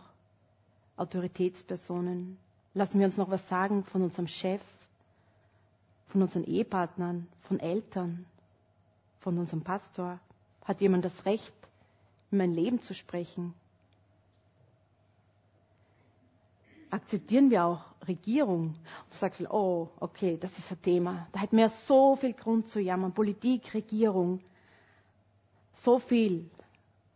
Autoritätspersonen? 0.97 2.37
Lassen 2.73 2.97
wir 2.97 3.05
uns 3.05 3.17
noch 3.17 3.29
was 3.29 3.47
sagen 3.47 3.83
von 3.83 4.01
unserem 4.01 4.27
Chef, 4.27 4.61
von 6.07 6.23
unseren 6.23 6.45
Ehepartnern, 6.45 7.27
von 7.47 7.59
Eltern? 7.59 8.25
von 9.19 9.37
unserem 9.39 9.61
Pastor? 9.63 10.19
Hat 10.63 10.81
jemand 10.81 11.03
das 11.03 11.25
Recht, 11.25 11.53
in 12.31 12.37
mein 12.39 12.53
Leben 12.53 12.81
zu 12.83 12.93
sprechen? 12.93 13.53
Akzeptieren 16.89 17.49
wir 17.49 17.65
auch 17.65 17.81
Regierung. 18.07 18.75
Du 19.09 19.17
sagst, 19.17 19.41
oh, 19.49 19.89
okay, 19.99 20.37
das 20.39 20.57
ist 20.57 20.71
ein 20.71 20.81
Thema. 20.81 21.27
Da 21.31 21.39
hätten 21.41 21.57
wir 21.57 21.69
so 21.69 22.15
viel 22.15 22.33
Grund 22.33 22.67
zu 22.67 22.79
jammern. 22.79 23.13
Politik, 23.13 23.73
Regierung. 23.73 24.41
So 25.73 25.99
viel, 25.99 26.49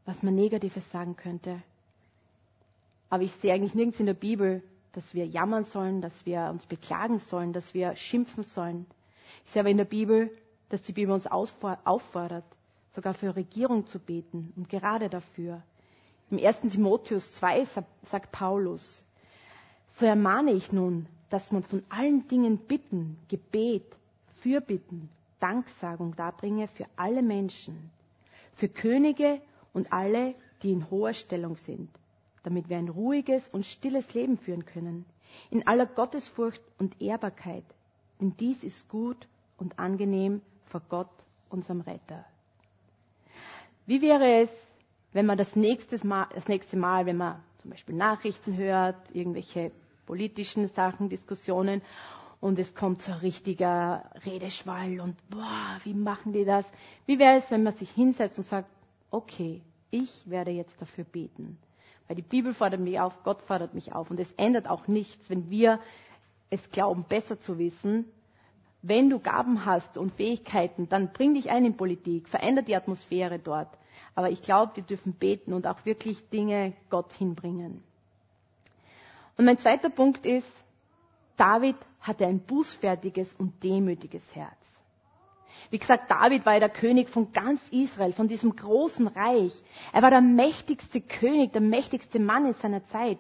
was 0.06 0.22
man 0.24 0.36
Negatives 0.36 0.90
sagen 0.92 1.16
könnte. 1.16 1.62
Aber 3.10 3.24
ich 3.24 3.34
sehe 3.36 3.54
eigentlich 3.54 3.74
nirgends 3.76 4.00
in 4.00 4.06
der 4.06 4.14
Bibel, 4.14 4.64
dass 4.94 5.14
wir 5.14 5.26
jammern 5.26 5.64
sollen, 5.64 6.02
dass 6.02 6.26
wir 6.26 6.50
uns 6.50 6.66
beklagen 6.66 7.20
sollen, 7.20 7.54
dass 7.54 7.74
wir 7.74 7.96
schimpfen 7.96 8.44
sollen. 8.44 8.86
Ich 9.46 9.52
sehe 9.52 9.62
aber 9.62 9.70
in 9.70 9.78
der 9.78 9.86
Bibel, 9.86 10.32
dass 10.70 10.82
die 10.82 10.94
Bibel 10.94 11.14
uns 11.14 11.28
auffordert, 11.28 12.46
sogar 12.90 13.14
für 13.14 13.36
Regierung 13.36 13.86
zu 13.88 14.00
beten 14.00 14.54
und 14.56 14.70
gerade 14.70 15.10
dafür. 15.10 15.62
Im 16.32 16.38
1. 16.38 16.62
Timotheus 16.72 17.32
2 17.34 17.66
sagt 18.04 18.32
Paulus, 18.32 19.04
so 19.90 20.06
ermahne 20.06 20.52
ich 20.52 20.72
nun, 20.72 21.08
dass 21.30 21.52
man 21.52 21.64
von 21.64 21.84
allen 21.90 22.28
Dingen 22.28 22.58
Bitten, 22.58 23.18
Gebet, 23.28 23.86
Fürbitten, 24.42 25.10
Danksagung 25.40 26.16
darbringe 26.16 26.68
für 26.68 26.86
alle 26.96 27.22
Menschen, 27.22 27.90
für 28.56 28.70
Könige 28.70 29.42
und 29.74 29.92
alle, 29.92 30.36
die 30.64 30.72
in 30.72 30.90
hoher 30.90 31.14
Stellung 31.14 31.56
sind, 31.58 31.90
damit 32.44 32.70
wir 32.70 32.78
ein 32.78 32.90
ruhiges 32.90 33.48
und 33.50 33.66
stilles 33.66 34.14
Leben 34.14 34.38
führen 34.38 34.66
können, 34.66 35.06
in 35.50 35.66
aller 35.68 35.86
Gottesfurcht 35.86 36.62
und 36.78 37.02
Ehrbarkeit, 37.02 37.64
denn 38.20 38.36
dies 38.38 38.64
ist 38.64 38.88
gut 38.90 39.28
und 39.58 39.80
angenehm 39.80 40.42
vor 40.66 40.82
Gott, 40.90 41.10
unserem 41.50 41.82
Retter. 41.82 42.26
Wie 43.86 44.02
wäre 44.02 44.44
es, 44.44 44.50
wenn 45.14 45.26
man 45.26 45.38
das 45.38 45.56
nächste 45.56 46.06
Mal, 46.06 46.28
das 46.36 46.48
nächste 46.48 46.78
Mal, 46.78 47.06
wenn 47.06 47.18
man 47.18 47.42
zum 47.60 47.72
Beispiel 47.72 47.96
Nachrichten 47.96 48.58
hört, 48.58 49.14
irgendwelche 49.14 49.72
politischen 50.06 50.68
Sachen, 50.70 51.10
Diskussionen, 51.10 51.82
und 52.42 52.58
es 52.58 52.74
kommt 52.74 53.02
so 53.02 53.12
ein 53.12 53.18
richtiger 53.20 54.10
Redeschwall 54.26 55.02
und 55.02 55.16
boah, 55.30 55.78
wie 55.84 55.94
machen 55.94 56.32
die 56.32 56.46
das? 56.46 56.66
Wie 57.06 57.20
wäre 57.20 57.38
es, 57.38 57.52
wenn 57.52 57.64
man 57.64 57.74
sich 57.74 57.90
hinsetzt 57.92 58.38
und 58.38 58.46
sagt, 58.46 58.70
okay, 59.12 59.62
ich 59.92 60.30
werde 60.30 60.52
jetzt 60.52 60.82
dafür 60.82 61.04
beten. 61.04 61.58
Weil 62.08 62.16
die 62.16 62.22
Bibel 62.22 62.54
fordert 62.54 62.82
mich 62.82 63.00
auf, 63.00 63.24
Gott 63.24 63.42
fordert 63.42 63.74
mich 63.74 63.94
auf. 63.94 64.10
Und 64.10 64.20
es 64.20 64.32
ändert 64.34 64.68
auch 64.70 64.88
nichts, 64.88 65.30
wenn 65.30 65.50
wir 65.50 65.80
es 66.50 66.70
glauben, 66.72 67.06
besser 67.08 67.40
zu 67.40 67.58
wissen. 67.58 68.06
Wenn 68.82 69.10
du 69.10 69.20
Gaben 69.20 69.66
hast 69.66 69.98
und 69.98 70.14
Fähigkeiten, 70.14 70.88
dann 70.90 71.12
bring 71.12 71.34
dich 71.34 71.50
ein 71.50 71.66
in 71.66 71.76
Politik, 71.78 72.30
veränder 72.30 72.62
die 72.62 72.76
Atmosphäre 72.76 73.38
dort. 73.38 73.70
Aber 74.20 74.30
ich 74.30 74.42
glaube, 74.42 74.76
wir 74.76 74.84
dürfen 74.84 75.14
beten 75.14 75.54
und 75.54 75.66
auch 75.66 75.86
wirklich 75.86 76.28
Dinge 76.28 76.74
Gott 76.90 77.14
hinbringen. 77.14 77.82
Und 79.38 79.46
mein 79.46 79.58
zweiter 79.60 79.90
Punkt 79.90 80.26
ist, 80.26 80.46
David 81.38 81.78
hatte 82.02 82.28
ein 82.28 82.42
bußfertiges 82.42 83.34
und 83.36 83.64
demütiges 83.64 84.24
Herz. 84.36 84.58
Wie 85.70 85.78
gesagt, 85.80 86.12
David 86.12 86.46
war 86.46 86.56
ja 86.56 86.60
der 86.60 86.70
König 86.70 87.08
von 87.08 87.32
ganz 87.32 87.66
Israel, 87.70 88.12
von 88.12 88.28
diesem 88.28 88.54
großen 88.54 89.08
Reich. 89.08 89.54
Er 89.94 90.02
war 90.02 90.10
der 90.10 90.20
mächtigste 90.20 91.00
König, 91.00 91.54
der 91.54 91.62
mächtigste 91.62 92.20
Mann 92.20 92.46
in 92.46 92.56
seiner 92.56 92.84
Zeit. 92.88 93.20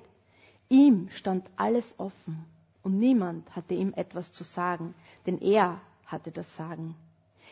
Ihm 0.67 1.07
stand 1.11 1.49
alles 1.55 1.97
offen 1.97 2.43
und 2.83 2.99
niemand 2.99 3.55
hatte 3.55 3.73
ihm 3.73 3.93
etwas 3.95 4.33
zu 4.33 4.43
sagen, 4.43 4.95
denn 5.25 5.39
er 5.39 5.79
hatte 6.05 6.33
das 6.33 6.53
Sagen. 6.57 6.97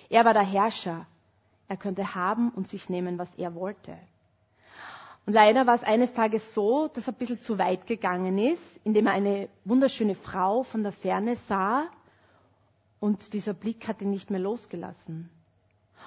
Er 0.10 0.26
war 0.26 0.34
der 0.34 0.44
Herrscher, 0.44 1.08
er 1.68 1.78
könnte 1.78 2.16
haben 2.16 2.50
und 2.50 2.68
sich 2.68 2.90
nehmen, 2.90 3.18
was 3.18 3.34
er 3.36 3.56
wollte. 3.56 3.98
Und 5.26 5.34
leider 5.34 5.68
war 5.68 5.76
es 5.76 5.84
eines 5.84 6.14
Tages 6.14 6.54
so, 6.54 6.88
dass 6.88 7.08
er 7.08 7.14
ein 7.14 7.18
bisschen 7.18 7.42
zu 7.42 7.58
weit 7.58 7.86
gegangen 7.86 8.38
ist, 8.38 8.64
indem 8.86 9.08
er 9.08 9.14
eine 9.14 9.50
wunderschöne 9.66 10.16
Frau 10.16 10.64
von 10.64 10.84
der 10.84 10.94
Ferne 10.94 11.36
sah 11.48 11.84
und 13.02 13.34
dieser 13.34 13.54
Blick 13.54 13.88
hat 13.88 14.02
ihn 14.02 14.10
nicht 14.10 14.32
mehr 14.32 14.40
losgelassen. 14.40 15.30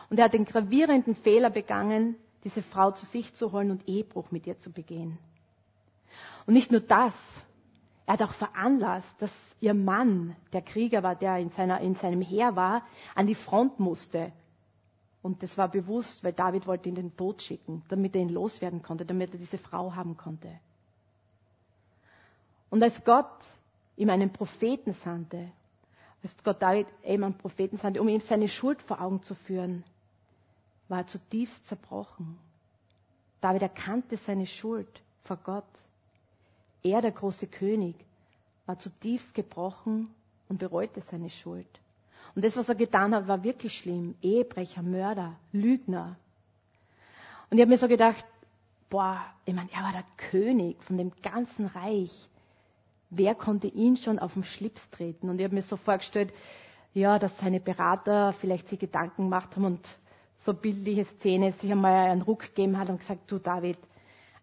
Und 0.09 0.19
er 0.19 0.25
hat 0.25 0.33
den 0.33 0.47
gravierenden 0.47 1.15
Fehler 1.15 1.51
begangen, 1.51 2.17
diese 2.45 2.63
Frau 2.63 2.93
zu 2.93 3.05
sich 3.05 3.35
zu 3.35 3.53
holen 3.53 3.71
und 3.71 3.87
Ehebruch 3.87 4.31
mit 4.31 4.47
ihr 4.47 4.59
zu 4.59 4.73
begehen. 4.73 5.19
Und 6.47 6.55
nicht 6.55 6.73
nur 6.73 6.81
das, 6.81 7.15
er 8.07 8.15
hat 8.15 8.23
auch 8.23 8.33
veranlasst, 8.33 9.21
dass 9.21 9.33
ihr 9.61 9.75
Mann, 9.75 10.35
der 10.55 10.63
Krieger 10.63 11.03
war, 11.03 11.15
der 11.15 11.37
in, 11.37 11.51
seiner, 11.51 11.81
in 11.81 11.95
seinem 11.95 12.23
Heer 12.23 12.57
war, 12.57 12.83
an 13.15 13.27
die 13.27 13.35
Front 13.35 13.79
musste 13.79 14.33
und 15.23 15.43
das 15.43 15.59
war 15.59 15.69
bewusst, 15.69 16.25
weil 16.25 16.33
David 16.33 16.67
wollte 16.67 16.89
ihn 16.89 16.95
den 16.95 17.17
Tod 17.17 17.43
schicken, 17.43 17.83
damit 17.89 18.15
er 18.15 18.23
ihn 18.23 18.31
loswerden 18.31 18.83
konnte, 18.83 19.05
damit 19.05 19.33
er 19.33 19.39
diese 19.39 19.59
Frau 19.59 19.95
haben 19.95 20.17
konnte. 20.17 20.59
Und 22.71 22.83
als 22.83 23.05
Gott 23.05 23.45
ihm 23.97 24.09
einen 24.09 24.33
Propheten 24.33 24.95
sandte, 24.95 25.51
als 26.23 26.37
Gott 26.43 26.63
David 26.63 26.87
eben 27.03 27.25
einen 27.25 27.37
Propheten 27.37 27.77
sandte, 27.77 28.01
um 28.01 28.09
ihm 28.09 28.21
seine 28.21 28.49
Schuld 28.49 28.83
vor 28.83 29.01
Augen 29.01 29.23
zu 29.23 29.35
führen, 29.35 29.85
war 30.89 30.99
er 30.99 31.07
zutiefst 31.07 31.67
zerbrochen. 31.67 32.39
David 33.41 33.63
erkannte 33.63 34.17
seine 34.17 34.47
Schuld 34.47 35.03
vor 35.23 35.37
Gott. 35.37 35.65
Er, 36.83 37.01
der 37.03 37.13
große 37.13 37.47
König, 37.47 37.95
war 38.67 38.79
zutiefst 38.79 39.35
gebrochen 39.35 40.15
und 40.49 40.59
bereute 40.59 41.01
seine 41.03 41.31
Schuld. 41.31 41.69
Und 42.35 42.45
das, 42.45 42.57
was 42.57 42.69
er 42.69 42.75
getan 42.75 43.15
hat, 43.15 43.29
war 43.29 43.43
wirklich 43.43 43.77
schlimm. 43.77 44.15
Ehebrecher, 44.23 44.83
Mörder, 44.83 45.35
Lügner. 45.53 46.17
Und 47.51 47.59
ich 47.59 47.63
habe 47.63 47.71
mir 47.71 47.79
so 47.79 47.89
gedacht, 47.89 48.25
boah, 48.89 49.21
ich 49.45 49.55
meine, 49.55 49.71
er 49.73 49.83
war 49.83 49.93
der 49.93 50.05
König 50.31 50.83
von 50.85 50.97
dem 50.99 51.13
ganzen 51.23 51.67
Reich. 51.67 52.29
Wer 53.11 53.35
konnte 53.35 53.67
ihn 53.67 53.97
schon 53.97 54.19
auf 54.19 54.35
den 54.35 54.45
Schlips 54.45 54.89
treten? 54.91 55.29
Und 55.29 55.39
ich 55.39 55.45
habe 55.45 55.55
mir 55.55 55.63
so 55.63 55.77
vorgestellt, 55.77 56.33
ja, 56.95 57.19
dass 57.19 57.37
seine 57.39 57.61
Berater 57.61 58.33
vielleicht 58.35 58.69
sich 58.69 58.79
Gedanken 58.79 59.25
gemacht 59.25 59.57
haben 59.57 59.65
und 59.65 59.97
so 60.39 60.55
bildliche 60.55 61.05
Szene 61.05 61.53
sich 61.53 61.71
einmal 61.71 62.09
einen 62.11 62.23
Ruck 62.23 62.41
gegeben 62.41 62.79
hat 62.79 62.89
und 62.89 62.99
gesagt, 63.01 63.31
du 63.31 63.39
David, 63.39 63.79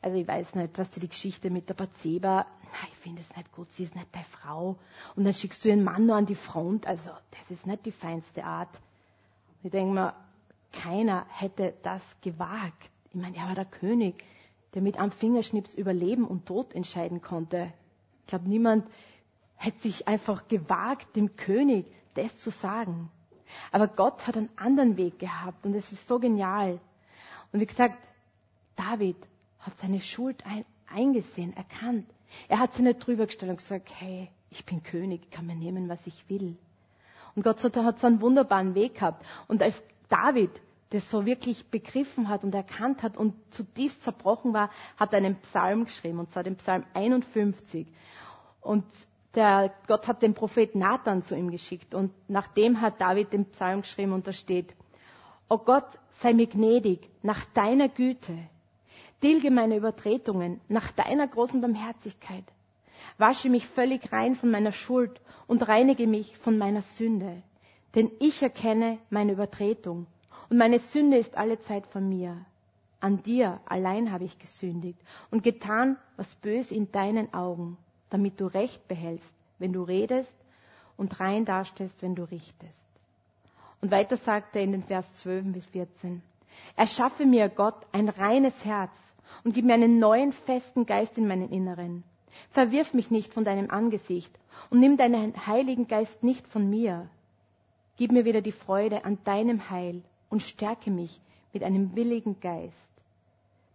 also 0.01 0.17
ich 0.17 0.27
weiß 0.27 0.55
nicht, 0.55 0.77
was 0.77 0.89
die 0.91 1.07
Geschichte 1.07 1.49
mit 1.49 1.69
der 1.69 1.73
Bathseba, 1.73 2.45
ich 2.89 2.95
finde 2.97 3.21
es 3.21 3.35
nicht 3.35 3.51
gut, 3.51 3.71
sie 3.71 3.83
ist 3.83 3.95
nicht 3.95 4.13
deine 4.13 4.25
Frau. 4.25 4.77
Und 5.15 5.25
dann 5.25 5.33
schickst 5.33 5.63
du 5.63 5.69
ihren 5.69 5.83
Mann 5.83 6.05
nur 6.05 6.15
an 6.15 6.25
die 6.25 6.35
Front, 6.35 6.85
also 6.85 7.09
das 7.31 7.49
ist 7.51 7.65
nicht 7.65 7.85
die 7.85 7.91
feinste 7.91 8.43
Art. 8.43 8.69
Ich 9.63 9.71
denke 9.71 9.93
mir, 9.93 10.13
keiner 10.71 11.25
hätte 11.29 11.73
das 11.83 12.03
gewagt. 12.21 12.89
Ich 13.09 13.15
meine, 13.15 13.35
er 13.37 13.47
war 13.47 13.55
der 13.55 13.65
König, 13.65 14.23
der 14.73 14.81
mit 14.81 14.97
einem 14.97 15.11
Fingerschnips 15.11 15.73
über 15.73 15.93
Leben 15.93 16.25
und 16.27 16.45
Tod 16.45 16.73
entscheiden 16.73 17.21
konnte. 17.21 17.73
Ich 18.21 18.27
glaube, 18.27 18.47
niemand 18.47 18.85
hätte 19.55 19.79
sich 19.79 20.07
einfach 20.07 20.47
gewagt, 20.47 21.15
dem 21.15 21.35
König 21.35 21.87
das 22.13 22.35
zu 22.37 22.51
sagen. 22.51 23.09
Aber 23.71 23.87
Gott 23.87 24.27
hat 24.27 24.37
einen 24.37 24.49
anderen 24.57 24.97
Weg 24.97 25.19
gehabt 25.19 25.65
und 25.65 25.73
es 25.73 25.91
ist 25.91 26.07
so 26.07 26.19
genial. 26.19 26.79
Und 27.51 27.59
wie 27.61 27.65
gesagt, 27.65 27.97
David 28.75 29.15
hat 29.67 29.77
seine 29.77 29.99
Schuld 29.99 30.45
ein, 30.45 30.65
eingesehen, 30.87 31.55
erkannt. 31.55 32.05
Er 32.47 32.59
hat 32.59 32.73
sich 32.73 32.83
nicht 32.83 33.05
drüber 33.05 33.25
gestellt 33.25 33.51
und 33.51 33.57
gesagt, 33.57 33.89
hey, 33.99 34.29
ich 34.49 34.65
bin 34.65 34.81
König, 34.83 35.21
ich 35.23 35.31
kann 35.31 35.45
mir 35.45 35.55
nehmen, 35.55 35.89
was 35.89 36.05
ich 36.07 36.29
will. 36.29 36.57
Und 37.35 37.43
Gott 37.43 37.63
hat 37.63 37.99
so 37.99 38.07
einen 38.07 38.21
wunderbaren 38.21 38.73
Weg 38.73 38.95
gehabt. 38.95 39.23
Und 39.47 39.61
als 39.61 39.75
David 40.09 40.49
das 40.91 41.09
so 41.11 41.25
wirklich 41.25 41.65
begriffen 41.67 42.29
hat 42.29 42.43
und 42.43 42.55
erkannt 42.55 43.03
hat 43.03 43.17
und 43.17 43.33
zutiefst 43.53 44.03
zerbrochen 44.03 44.53
war, 44.53 44.69
hat 44.95 45.11
er 45.11 45.17
einen 45.17 45.35
Psalm 45.41 45.85
geschrieben, 45.85 46.19
und 46.19 46.29
zwar 46.29 46.43
den 46.43 46.55
Psalm 46.55 46.85
51. 46.93 47.87
Und 48.61 48.85
der, 49.35 49.73
Gott 49.87 50.07
hat 50.07 50.21
den 50.21 50.33
Propheten 50.33 50.79
Nathan 50.79 51.21
zu 51.21 51.35
ihm 51.35 51.51
geschickt. 51.51 51.93
Und 51.93 52.11
nachdem 52.27 52.79
hat 52.81 53.01
David 53.01 53.33
den 53.33 53.45
Psalm 53.47 53.81
geschrieben 53.81 54.13
und 54.13 54.27
da 54.27 54.33
steht, 54.33 54.73
O 55.49 55.57
Gott, 55.57 55.87
sei 56.21 56.33
mir 56.33 56.47
gnädig 56.47 57.09
nach 57.21 57.45
deiner 57.53 57.89
Güte 57.89 58.37
Tilge 59.19 59.49
meine 59.49 59.77
Übertretungen 59.77 60.61
nach 60.67 60.91
deiner 60.91 61.27
großen 61.27 61.59
Barmherzigkeit. 61.59 62.43
Wasche 63.17 63.49
mich 63.49 63.65
völlig 63.67 64.11
rein 64.11 64.35
von 64.35 64.51
meiner 64.51 64.71
Schuld 64.71 65.19
und 65.47 65.67
reinige 65.67 66.05
mich 66.05 66.37
von 66.37 66.57
meiner 66.57 66.81
Sünde. 66.83 67.41
Denn 67.95 68.11
ich 68.19 68.43
erkenne 68.43 68.99
meine 69.09 69.31
Übertretung 69.31 70.05
und 70.49 70.57
meine 70.57 70.79
Sünde 70.79 71.17
ist 71.17 71.35
alle 71.35 71.59
Zeit 71.59 71.87
von 71.87 72.07
mir. 72.07 72.45
An 72.99 73.23
dir 73.23 73.59
allein 73.65 74.11
habe 74.11 74.23
ich 74.23 74.37
gesündigt 74.37 74.99
und 75.31 75.43
getan, 75.43 75.97
was 76.15 76.35
bös 76.35 76.71
in 76.71 76.91
deinen 76.91 77.33
Augen, 77.33 77.77
damit 78.09 78.39
du 78.39 78.45
Recht 78.45 78.87
behältst, 78.87 79.31
wenn 79.57 79.73
du 79.73 79.83
redest 79.83 80.33
und 80.95 81.19
rein 81.19 81.45
darstellst, 81.45 82.01
wenn 82.01 82.15
du 82.15 82.23
richtest. 82.23 82.79
Und 83.81 83.91
weiter 83.91 84.17
sagt 84.17 84.55
er 84.55 84.63
in 84.63 84.71
den 84.71 84.83
Vers 84.83 85.11
12 85.15 85.53
bis 85.53 85.65
14. 85.67 86.21
Erschaffe 86.75 87.25
mir 87.25 87.49
Gott 87.49 87.85
ein 87.91 88.09
reines 88.09 88.65
Herz 88.65 88.91
und 89.43 89.53
gib 89.53 89.65
mir 89.65 89.73
einen 89.73 89.99
neuen 89.99 90.31
festen 90.31 90.85
Geist 90.85 91.17
in 91.17 91.27
meinen 91.27 91.49
Inneren. 91.49 92.03
Verwirf 92.51 92.93
mich 92.93 93.11
nicht 93.11 93.33
von 93.33 93.45
deinem 93.45 93.69
Angesicht 93.69 94.37
und 94.69 94.79
nimm 94.79 94.97
deinen 94.97 95.47
Heiligen 95.47 95.87
Geist 95.87 96.23
nicht 96.23 96.47
von 96.47 96.69
mir. 96.69 97.09
Gib 97.97 98.11
mir 98.11 98.25
wieder 98.25 98.41
die 98.41 98.51
Freude 98.51 99.05
an 99.05 99.17
deinem 99.23 99.69
Heil 99.69 100.03
und 100.29 100.41
stärke 100.41 100.91
mich 100.91 101.19
mit 101.53 101.63
einem 101.63 101.95
willigen 101.95 102.39
Geist. 102.39 102.77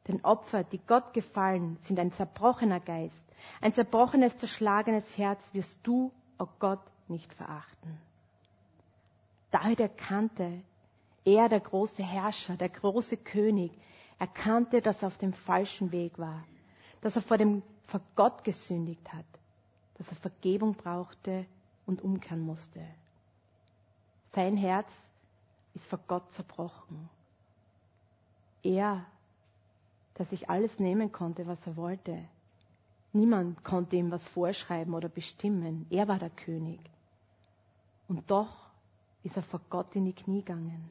Denn 0.08 0.24
Opfer, 0.24 0.64
die 0.64 0.80
Gott 0.86 1.12
gefallen, 1.12 1.78
sind 1.82 1.98
ein 1.98 2.12
zerbrochener 2.12 2.80
Geist, 2.80 3.22
Ein 3.60 3.72
zerbrochenes, 3.72 4.36
zerschlagenes 4.36 5.16
Herz 5.16 5.42
wirst 5.52 5.78
du, 5.82 6.12
o 6.38 6.44
oh 6.44 6.48
Gott, 6.58 6.80
nicht 7.08 7.32
verachten. 7.34 7.98
David 9.50 9.80
erkannte, 9.80 10.62
er, 11.24 11.48
der 11.48 11.60
große 11.60 12.02
Herrscher, 12.02 12.56
der 12.56 12.70
große 12.70 13.16
König, 13.18 13.72
erkannte, 14.22 14.80
dass 14.80 15.02
er 15.02 15.08
auf 15.08 15.18
dem 15.18 15.32
falschen 15.32 15.90
Weg 15.90 16.16
war, 16.16 16.44
dass 17.00 17.16
er 17.16 17.22
vor, 17.22 17.38
dem, 17.38 17.60
vor 17.88 18.00
Gott 18.14 18.44
gesündigt 18.44 19.12
hat, 19.12 19.26
dass 19.94 20.08
er 20.10 20.14
Vergebung 20.14 20.74
brauchte 20.74 21.44
und 21.86 22.02
umkehren 22.02 22.40
musste. 22.40 22.86
Sein 24.32 24.56
Herz 24.56 24.88
ist 25.74 25.84
vor 25.86 25.98
Gott 26.06 26.30
zerbrochen. 26.30 27.10
Er, 28.62 29.04
der 30.16 30.26
sich 30.26 30.48
alles 30.48 30.78
nehmen 30.78 31.10
konnte, 31.10 31.48
was 31.48 31.66
er 31.66 31.76
wollte. 31.76 32.16
Niemand 33.12 33.64
konnte 33.64 33.96
ihm 33.96 34.12
was 34.12 34.24
vorschreiben 34.24 34.94
oder 34.94 35.08
bestimmen. 35.08 35.84
Er 35.90 36.06
war 36.06 36.20
der 36.20 36.30
König. 36.30 36.78
Und 38.06 38.30
doch 38.30 38.70
ist 39.24 39.36
er 39.36 39.42
vor 39.42 39.60
Gott 39.68 39.96
in 39.96 40.04
die 40.04 40.14
Knie 40.14 40.44
gegangen. 40.44 40.88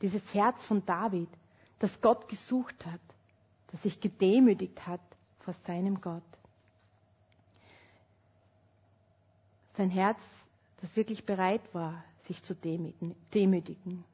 Dieses 0.00 0.22
Herz 0.32 0.62
von 0.62 0.86
David, 0.86 1.28
das 1.82 2.00
Gott 2.00 2.28
gesucht 2.28 2.86
hat, 2.86 3.00
das 3.72 3.82
sich 3.82 4.00
gedemütigt 4.00 4.86
hat 4.86 5.00
vor 5.40 5.52
seinem 5.66 6.00
Gott. 6.00 6.22
Sein 9.76 9.90
Herz, 9.90 10.18
das 10.80 10.94
wirklich 10.94 11.26
bereit 11.26 11.62
war, 11.72 12.04
sich 12.24 12.40
zu 12.44 12.54
demütigen. 12.54 14.04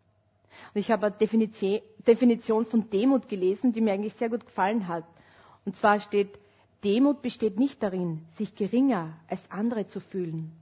Und 0.74 0.80
ich 0.80 0.90
habe 0.90 1.06
eine 1.06 1.82
Definition 2.06 2.64
von 2.64 2.88
Demut 2.88 3.28
gelesen, 3.28 3.74
die 3.74 3.82
mir 3.82 3.92
eigentlich 3.92 4.14
sehr 4.14 4.30
gut 4.30 4.46
gefallen 4.46 4.88
hat. 4.88 5.04
Und 5.66 5.76
zwar 5.76 6.00
steht, 6.00 6.38
Demut 6.84 7.20
besteht 7.20 7.58
nicht 7.58 7.82
darin, 7.82 8.24
sich 8.36 8.54
geringer 8.54 9.12
als 9.28 9.42
andere 9.50 9.86
zu 9.86 10.00
fühlen, 10.00 10.52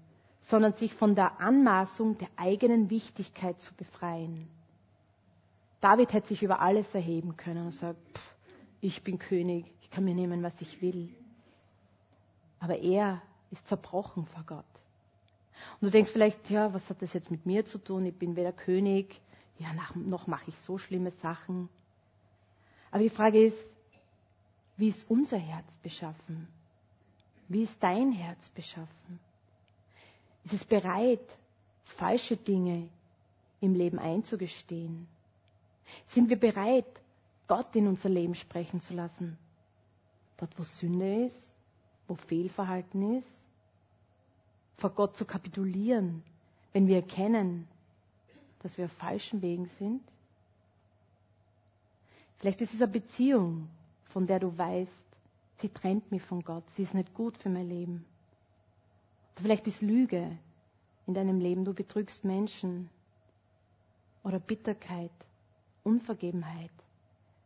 sondern 0.41 0.73
sich 0.73 0.93
von 0.93 1.15
der 1.15 1.41
Anmaßung 1.41 2.19
der 2.19 2.29
eigenen 2.37 2.91
Wichtigkeit 2.91 3.61
zu 3.61 3.73
befreien. 3.75 4.49
David 5.87 6.13
hätte 6.13 6.27
sich 6.27 6.43
über 6.43 6.59
alles 6.59 6.93
erheben 6.97 7.37
können 7.37 7.67
und 7.67 7.73
sagt, 7.73 8.01
pff, 8.13 8.35
ich 8.81 9.05
bin 9.05 9.21
König, 9.21 9.73
ich 9.81 9.89
kann 9.89 10.03
mir 10.03 10.17
nehmen, 10.17 10.43
was 10.43 10.61
ich 10.61 10.83
will. 10.83 11.15
Aber 12.59 12.77
er 12.77 13.23
ist 13.53 13.69
zerbrochen 13.69 14.27
vor 14.27 14.43
Gott. 14.43 14.65
Und 15.81 15.87
du 15.87 15.91
denkst 15.93 16.11
vielleicht, 16.11 16.51
ja, 16.51 16.75
was 16.75 16.91
hat 16.91 17.03
das 17.03 17.13
jetzt 17.13 17.31
mit 17.31 17.47
mir 17.47 17.65
zu 17.65 17.79
tun? 17.79 18.05
Ich 18.05 18.17
bin 18.17 18.35
weder 18.35 18.51
König, 18.51 19.21
ja, 19.61 19.69
noch 19.95 20.27
mache 20.27 20.51
ich 20.51 20.59
so 20.59 20.77
schlimme 20.77 21.13
Sachen. 21.23 21.69
Aber 22.91 23.05
die 23.05 23.09
Frage 23.09 23.47
ist, 23.47 23.77
wie 24.77 24.89
ist 24.89 25.09
unser 25.09 25.39
Herz 25.39 25.77
beschaffen? 25.85 26.49
Wie 27.47 27.63
ist 27.63 27.81
dein 27.81 28.11
Herz 28.11 28.51
beschaffen? 28.51 29.21
Ist 30.47 30.55
es 30.55 30.65
bereit, 30.65 31.29
falsche 31.85 32.37
Dinge 32.37 32.89
im 33.61 33.75
Leben 33.75 34.01
einzugestehen? 34.01 35.07
Sind 36.09 36.29
wir 36.29 36.39
bereit, 36.39 36.87
Gott 37.47 37.75
in 37.77 37.87
unser 37.87 38.09
Leben 38.09 38.35
sprechen 38.35 38.81
zu 38.81 38.95
lassen? 38.95 39.39
Dort, 40.37 40.59
wo 40.59 40.63
Sünde 40.63 41.27
ist, 41.27 41.55
wo 42.09 42.15
Fehlverhalten 42.15 43.19
ist? 43.19 43.29
Vor 44.77 44.91
Gott 44.91 45.17
zu 45.17 45.25
kapitulieren, 45.25 46.23
wenn 46.73 46.87
wir 46.87 46.97
erkennen, 46.97 47.67
dass 48.61 48.77
wir 48.77 48.87
auf 48.87 48.93
falschen 48.93 49.41
Wegen 49.43 49.67
sind? 49.67 50.03
Vielleicht 52.39 52.61
ist 52.61 52.75
es 52.75 52.83
eine 52.83 52.93
Beziehung, 52.93 53.69
von 54.11 54.27
der 54.27 54.41
du 54.41 54.57
weißt, 54.57 54.93
sie 55.59 55.69
trennt 55.71 56.11
mich 56.13 56.23
von 56.23 56.43
Gott, 56.43 56.69
sie 56.71 56.83
ist 56.83 56.95
nicht 56.95 57.15
gut 57.15 57.37
für 57.39 57.49
mein 57.49 57.69
Leben. 57.69 58.05
Oder 59.35 59.43
vielleicht 59.43 59.67
ist 59.67 59.81
Lüge 59.81 60.37
in 61.07 61.15
deinem 61.15 61.41
Leben, 61.41 61.65
du 61.65 61.73
betrügst 61.73 62.25
Menschen. 62.25 62.91
Oder 64.25 64.41
Bitterkeit, 64.41 65.13
Unvergebenheit 65.87 66.71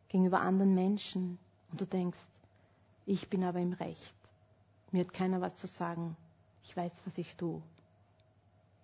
gegenüber 0.09 0.41
anderen 0.41 0.73
Menschen 0.73 1.37
und 1.71 1.79
du 1.79 1.85
denkst, 1.85 2.19
ich 3.05 3.29
bin 3.29 3.43
aber 3.43 3.59
im 3.59 3.73
Recht. 3.73 4.15
Mir 4.91 5.05
hat 5.05 5.13
keiner 5.13 5.39
was 5.41 5.55
zu 5.55 5.67
sagen. 5.67 6.17
Ich 6.63 6.75
weiß, 6.75 6.91
was 7.05 7.17
ich 7.17 7.35
tue. 7.35 7.61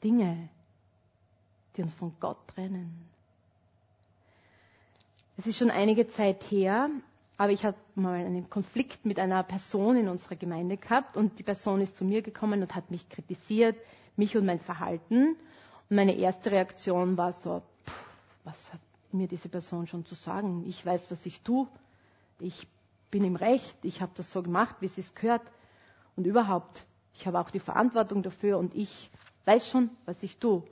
Dinge, 0.03 0.49
die 1.75 1.81
uns 1.81 1.93
von 1.93 2.13
Gott 2.19 2.37
trennen. 2.49 3.07
Es 5.37 5.45
ist 5.45 5.57
schon 5.57 5.69
einige 5.69 6.07
Zeit 6.07 6.43
her, 6.49 6.89
aber 7.37 7.51
ich 7.51 7.65
habe 7.65 7.77
mal 7.95 8.15
einen 8.15 8.49
Konflikt 8.49 9.05
mit 9.05 9.19
einer 9.19 9.43
Person 9.43 9.97
in 9.97 10.07
unserer 10.07 10.35
Gemeinde 10.35 10.77
gehabt 10.77 11.17
und 11.17 11.37
die 11.37 11.43
Person 11.43 11.81
ist 11.81 11.95
zu 11.95 12.05
mir 12.05 12.21
gekommen 12.21 12.61
und 12.61 12.73
hat 12.73 12.89
mich 12.89 13.07
kritisiert, 13.09 13.75
mich 14.15 14.35
und 14.37 14.45
mein 14.45 14.59
Verhalten. 14.59 15.35
Und 15.89 15.95
meine 15.95 16.15
erste 16.15 16.51
Reaktion 16.51 17.17
war 17.17 17.33
so, 17.33 17.61
pff, 17.85 18.05
was 18.43 18.73
hat 18.73 18.79
mir 19.17 19.27
diese 19.27 19.49
Person 19.49 19.87
schon 19.87 20.05
zu 20.05 20.15
sagen? 20.15 20.63
Ich 20.67 20.85
weiß, 20.85 21.09
was 21.11 21.25
ich 21.25 21.41
tue. 21.41 21.67
Ich 22.39 22.67
bin 23.11 23.23
im 23.23 23.35
Recht. 23.35 23.77
Ich 23.83 24.01
habe 24.01 24.11
das 24.15 24.31
so 24.31 24.41
gemacht, 24.43 24.77
wie 24.79 24.85
es 24.85 25.15
gehört. 25.15 25.41
Und 26.15 26.25
überhaupt, 26.25 26.85
ich 27.13 27.27
habe 27.27 27.39
auch 27.39 27.49
die 27.51 27.59
Verantwortung 27.59 28.23
dafür 28.23 28.57
und 28.57 28.75
ich 28.75 29.09
weiß 29.45 29.67
schon, 29.69 29.89
was 30.05 30.21
ich 30.23 30.37
tue 30.37 30.63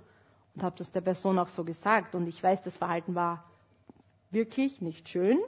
und 0.55 0.63
habe 0.63 0.75
das 0.77 0.91
der 0.91 1.01
Person 1.01 1.37
auch 1.39 1.49
so 1.49 1.63
gesagt. 1.63 2.15
Und 2.15 2.27
ich 2.27 2.41
weiß, 2.41 2.61
das 2.63 2.77
Verhalten 2.77 3.15
war 3.15 3.43
wirklich 4.31 4.81
nicht 4.81 5.07
schön, 5.09 5.39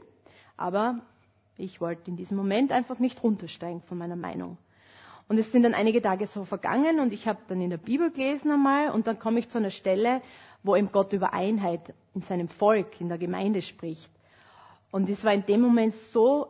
aber 0.55 0.99
ich 1.57 1.81
wollte 1.81 2.09
in 2.09 2.17
diesem 2.17 2.37
Moment 2.37 2.71
einfach 2.71 2.99
nicht 2.99 3.23
runtersteigen 3.23 3.81
von 3.81 3.97
meiner 3.97 4.15
Meinung. 4.15 4.57
Und 5.27 5.37
es 5.37 5.51
sind 5.51 5.63
dann 5.63 5.73
einige 5.73 6.01
Tage 6.01 6.27
so 6.27 6.45
vergangen 6.45 6.99
und 6.99 7.11
ich 7.11 7.27
habe 7.27 7.39
dann 7.49 7.59
in 7.59 7.69
der 7.69 7.77
Bibel 7.77 8.11
gelesen 8.11 8.51
einmal 8.51 8.91
und 8.91 9.07
dann 9.07 9.19
komme 9.19 9.39
ich 9.39 9.49
zu 9.49 9.57
einer 9.57 9.71
Stelle, 9.71 10.21
wo 10.67 10.75
eben 10.75 10.91
Gott 10.91 11.13
über 11.13 11.33
Einheit 11.33 11.93
in 12.13 12.21
seinem 12.21 12.49
Volk, 12.49 12.99
in 13.01 13.09
der 13.09 13.17
Gemeinde 13.17 13.61
spricht. 13.61 14.11
Und 14.91 15.09
es 15.09 15.23
war 15.23 15.33
in 15.33 15.45
dem 15.45 15.61
Moment 15.61 15.93
so, 16.11 16.47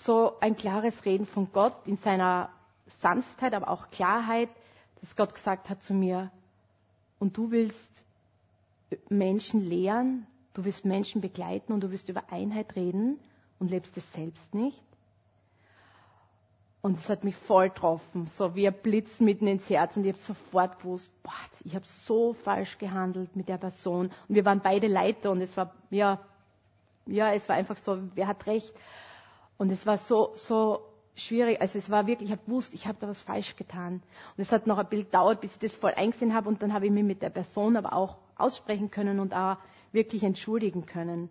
so 0.00 0.38
ein 0.40 0.56
klares 0.56 1.04
Reden 1.04 1.26
von 1.26 1.52
Gott 1.52 1.86
in 1.86 1.96
seiner 1.96 2.50
Sanftheit, 3.00 3.54
aber 3.54 3.68
auch 3.68 3.90
Klarheit, 3.90 4.48
dass 5.00 5.14
Gott 5.16 5.34
gesagt 5.34 5.70
hat 5.70 5.82
zu 5.82 5.94
mir, 5.94 6.30
und 7.18 7.36
du 7.36 7.50
willst 7.50 8.04
Menschen 9.08 9.60
lehren, 9.66 10.26
du 10.52 10.64
willst 10.64 10.84
Menschen 10.84 11.20
begleiten 11.20 11.72
und 11.72 11.80
du 11.82 11.90
willst 11.90 12.08
über 12.08 12.30
Einheit 12.30 12.76
reden 12.76 13.18
und 13.58 13.70
lebst 13.70 13.96
es 13.96 14.12
selbst 14.12 14.54
nicht. 14.54 14.82
Und 16.84 16.98
es 16.98 17.08
hat 17.08 17.24
mich 17.24 17.34
voll 17.34 17.70
getroffen, 17.70 18.26
so 18.26 18.54
wie 18.54 18.68
ein 18.68 18.74
Blitz 18.74 19.18
mitten 19.18 19.46
ins 19.46 19.70
Herz. 19.70 19.96
Und 19.96 20.04
ich 20.04 20.12
habe 20.12 20.22
sofort 20.22 20.80
gewusst, 20.80 21.10
boah, 21.22 21.32
ich 21.64 21.74
habe 21.74 21.86
so 21.86 22.34
falsch 22.34 22.76
gehandelt 22.76 23.34
mit 23.34 23.48
der 23.48 23.56
Person. 23.56 24.10
Und 24.28 24.34
wir 24.34 24.44
waren 24.44 24.60
beide 24.60 24.86
Leiter 24.86 25.30
und 25.30 25.40
es 25.40 25.56
war, 25.56 25.72
ja, 25.88 26.20
ja, 27.06 27.32
es 27.32 27.48
war 27.48 27.56
einfach 27.56 27.78
so, 27.78 28.00
wer 28.14 28.26
hat 28.26 28.46
recht. 28.46 28.70
Und 29.56 29.72
es 29.72 29.86
war 29.86 29.96
so, 29.96 30.32
so 30.34 30.80
schwierig. 31.14 31.58
Also 31.58 31.78
es 31.78 31.88
war 31.88 32.06
wirklich, 32.06 32.28
ich 32.28 32.36
habe 32.36 32.44
gewusst, 32.44 32.74
ich 32.74 32.86
habe 32.86 32.98
da 33.00 33.08
was 33.08 33.22
falsch 33.22 33.56
getan. 33.56 34.02
Und 34.36 34.42
es 34.42 34.52
hat 34.52 34.66
noch 34.66 34.76
ein 34.76 34.86
bisschen 34.86 35.06
gedauert, 35.06 35.40
bis 35.40 35.52
ich 35.52 35.58
das 35.60 35.72
voll 35.72 35.94
eingesehen 35.96 36.34
habe. 36.34 36.50
Und 36.50 36.60
dann 36.60 36.74
habe 36.74 36.84
ich 36.84 36.92
mich 36.92 37.04
mit 37.04 37.22
der 37.22 37.30
Person 37.30 37.78
aber 37.78 37.94
auch 37.94 38.18
aussprechen 38.36 38.90
können 38.90 39.20
und 39.20 39.32
auch 39.32 39.56
wirklich 39.92 40.22
entschuldigen 40.22 40.84
können. 40.84 41.30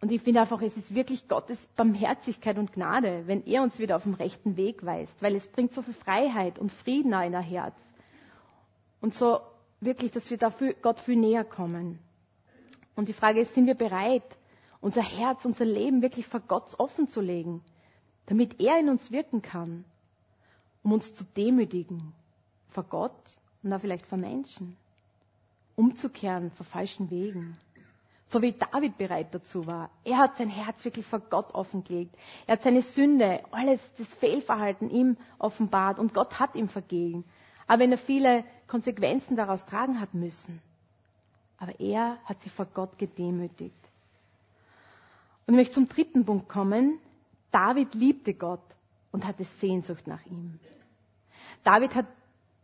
Und 0.00 0.12
ich 0.12 0.22
finde 0.22 0.40
einfach, 0.40 0.62
es 0.62 0.76
ist 0.76 0.94
wirklich 0.94 1.26
Gottes 1.28 1.58
Barmherzigkeit 1.76 2.56
und 2.56 2.72
Gnade, 2.72 3.24
wenn 3.26 3.44
er 3.46 3.62
uns 3.62 3.78
wieder 3.78 3.96
auf 3.96 4.04
den 4.04 4.14
rechten 4.14 4.56
Weg 4.56 4.84
weist, 4.84 5.20
weil 5.22 5.34
es 5.34 5.48
bringt 5.48 5.72
so 5.72 5.82
viel 5.82 5.94
Freiheit 5.94 6.58
und 6.58 6.70
Frieden 6.70 7.12
in 7.12 7.34
ein 7.34 7.42
Herz. 7.42 7.74
Und 9.00 9.14
so 9.14 9.40
wirklich, 9.80 10.12
dass 10.12 10.30
wir 10.30 10.38
dafür 10.38 10.74
Gott 10.74 11.00
viel 11.00 11.16
näher 11.16 11.44
kommen. 11.44 11.98
Und 12.94 13.08
die 13.08 13.12
Frage 13.12 13.40
ist, 13.40 13.54
sind 13.54 13.66
wir 13.66 13.74
bereit, 13.74 14.24
unser 14.80 15.02
Herz, 15.02 15.44
unser 15.44 15.64
Leben 15.64 16.02
wirklich 16.02 16.26
vor 16.26 16.40
Gott 16.40 16.74
offen 16.78 17.08
zu 17.08 17.20
legen? 17.20 17.62
damit 18.28 18.60
er 18.60 18.78
in 18.78 18.90
uns 18.90 19.10
wirken 19.10 19.40
kann, 19.40 19.84
um 20.82 20.92
uns 20.92 21.12
zu 21.14 21.24
demütigen 21.24 22.12
vor 22.68 22.84
Gott 22.84 23.38
und 23.62 23.72
auch 23.72 23.80
vielleicht 23.80 24.06
vor 24.06 24.18
Menschen, 24.18 24.76
umzukehren 25.76 26.50
vor 26.50 26.66
falschen 26.66 27.10
Wegen. 27.10 27.56
So 28.28 28.42
wie 28.42 28.52
David 28.52 28.98
bereit 28.98 29.34
dazu 29.34 29.66
war. 29.66 29.90
Er 30.04 30.18
hat 30.18 30.36
sein 30.36 30.50
Herz 30.50 30.84
wirklich 30.84 31.06
vor 31.06 31.20
Gott 31.20 31.54
offengelegt. 31.54 32.14
Er 32.46 32.54
hat 32.54 32.62
seine 32.62 32.82
Sünde, 32.82 33.42
alles 33.50 33.80
das 33.96 34.06
Fehlverhalten 34.20 34.90
ihm 34.90 35.16
offenbart 35.38 35.98
und 35.98 36.12
Gott 36.12 36.38
hat 36.38 36.54
ihm 36.54 36.68
vergeben. 36.68 37.24
Aber 37.66 37.80
wenn 37.80 37.92
er 37.92 37.98
viele 37.98 38.44
Konsequenzen 38.66 39.36
daraus 39.36 39.64
tragen 39.64 40.00
hat 40.00 40.12
müssen. 40.12 40.60
Aber 41.58 41.80
er 41.80 42.18
hat 42.24 42.40
sich 42.42 42.52
vor 42.52 42.66
Gott 42.66 42.98
gedemütigt. 42.98 43.74
Und 45.46 45.54
ich 45.54 45.58
möchte 45.58 45.74
zum 45.74 45.88
dritten 45.88 46.26
Punkt 46.26 46.48
kommen, 46.48 46.98
David 47.50 47.94
liebte 47.94 48.34
Gott 48.34 48.60
und 49.10 49.26
hatte 49.26 49.44
Sehnsucht 49.44 50.06
nach 50.06 50.24
ihm. 50.26 50.60
David 51.64 51.94
hat, 51.94 52.06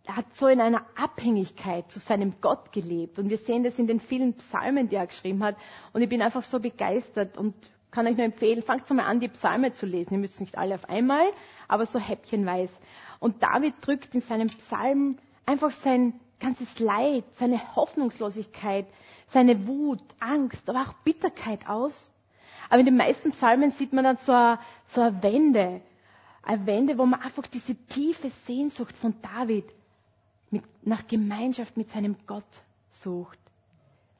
hat 0.07 0.27
so 0.35 0.49
in 0.49 0.61
einer 0.61 0.85
Abhängigkeit 0.97 1.90
zu 1.90 1.99
seinem 1.99 2.35
Gott 2.40 2.73
gelebt. 2.73 3.19
Und 3.19 3.31
wir 3.31 3.38
sehen 3.38 3.64
das 3.64 3.79
in 3.79 3.87
den 3.87 4.01
vielen 4.01 4.35
Psalmen, 4.35 4.88
die 4.88 4.97
er 4.97 5.07
geschrieben 5.07 5.43
hat. 5.43 5.57
Und 5.93 6.03
ich 6.03 6.09
bin 6.09 6.21
einfach 6.21 6.45
so 6.45 6.61
begeistert 6.61 7.38
und 7.38 7.55
kann 7.90 8.07
euch 8.07 8.17
nur 8.17 8.27
empfehlen, 8.27 8.62
fangt 8.62 8.90
mal 8.90 9.05
an, 9.05 9.21
die 9.21 9.29
Psalme 9.29 9.73
zu 9.73 9.87
lesen. 9.87 10.14
Ihr 10.14 10.21
müsst 10.21 10.40
nicht 10.40 10.59
alle 10.59 10.75
auf 10.75 10.88
einmal, 10.88 11.27
aber 11.69 11.87
so 11.87 11.99
häppchenweise. 11.99 12.73
Und 13.21 13.43
David 13.43 13.75
drückt 13.81 14.14
in 14.14 14.21
seinem 14.21 14.49
Psalm 14.49 15.17
einfach 15.47 15.71
sein 15.71 16.21
ganzes 16.40 16.79
Leid, 16.81 17.25
seine 17.35 17.75
Hoffnungslosigkeit, 17.77 18.87
seine 19.29 19.67
Wut, 19.67 20.03
Angst, 20.21 20.69
aber 20.69 20.83
auch 20.83 20.93
Bitterkeit 21.05 21.69
aus. 21.69 22.12
Aber 22.69 22.81
in 22.81 22.87
den 22.87 22.97
meisten 22.97 23.31
Psalmen 23.31 23.71
sieht 23.71 23.93
man 23.93 24.05
dann 24.05 24.17
so 24.19 24.33
eine, 24.33 24.59
so 24.87 25.01
eine 25.01 25.23
Wende, 25.23 25.81
eine 26.43 26.67
Wende, 26.67 26.99
wo 26.99 27.07
man 27.07 27.23
einfach 27.23 27.47
diese 27.47 27.75
tiefe 27.87 28.31
Sehnsucht 28.47 28.97
von 28.97 29.14
David 29.23 29.64
mit, 30.55 30.64
nach 30.87 31.07
Gemeinschaft 31.07 31.77
mit 31.77 31.90
seinem 31.90 32.17
Gott 32.27 32.62
sucht. 32.90 33.38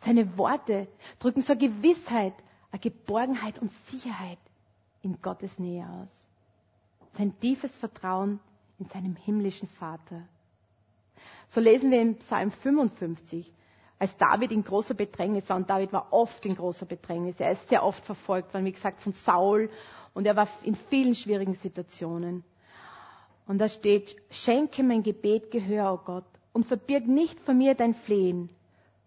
Seine 0.01 0.37
Worte 0.37 0.87
drücken 1.21 1.41
so 1.43 1.53
eine 1.53 1.61
Gewissheit, 1.69 2.35
eine 2.71 2.81
Geborgenheit 2.81 3.59
und 3.61 3.71
Sicherheit 3.71 4.39
in 5.03 5.23
Gottes 5.23 5.59
Nähe 5.59 5.87
aus. 5.89 6.11
Sein 7.17 7.39
tiefes 7.41 7.75
Vertrauen 7.77 8.41
in 8.79 8.87
seinem 8.87 9.15
himmlischen 9.17 9.69
Vater. 9.69 10.23
So 11.49 11.61
lesen 11.61 11.91
wir 11.91 12.01
im 12.03 12.17
Psalm 12.17 12.51
55, 12.51 13.53
als 13.99 14.17
David 14.17 14.51
in 14.51 14.65
großer 14.65 14.95
Bedrängnis 14.95 15.49
war, 15.49 15.57
und 15.57 15.71
David 15.71 15.93
war 15.93 16.13
oft 16.13 16.45
in 16.45 16.57
großer 16.57 16.85
Bedrängnis, 16.85 17.37
er 17.39 17.53
ist 17.53 17.69
sehr 17.69 17.85
oft 17.85 18.05
verfolgt 18.05 18.53
worden, 18.53 18.65
wie 18.67 18.73
gesagt, 18.73 19.01
von 19.01 19.13
Saul, 19.13 19.71
und 20.15 20.27
er 20.27 20.35
war 20.37 20.49
in 20.65 20.75
vielen 20.75 21.15
schwierigen 21.15 21.55
Situationen. 21.55 22.43
Und 23.47 23.59
da 23.59 23.69
steht, 23.69 24.17
schenke 24.31 24.83
mein 24.83 25.03
Gebet 25.03 25.51
Gehör, 25.51 25.93
o 25.93 25.95
oh 25.95 26.01
Gott, 26.05 26.25
und 26.53 26.67
verbirg 26.67 27.07
nicht 27.07 27.39
vor 27.41 27.55
mir 27.55 27.75
dein 27.75 27.95
Flehen. 27.95 28.49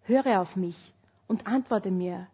Höre 0.04 0.42
auf 0.42 0.56
mich 0.56 0.94
und 1.28 1.48
antworte 1.48 1.92
mir. 1.92 2.28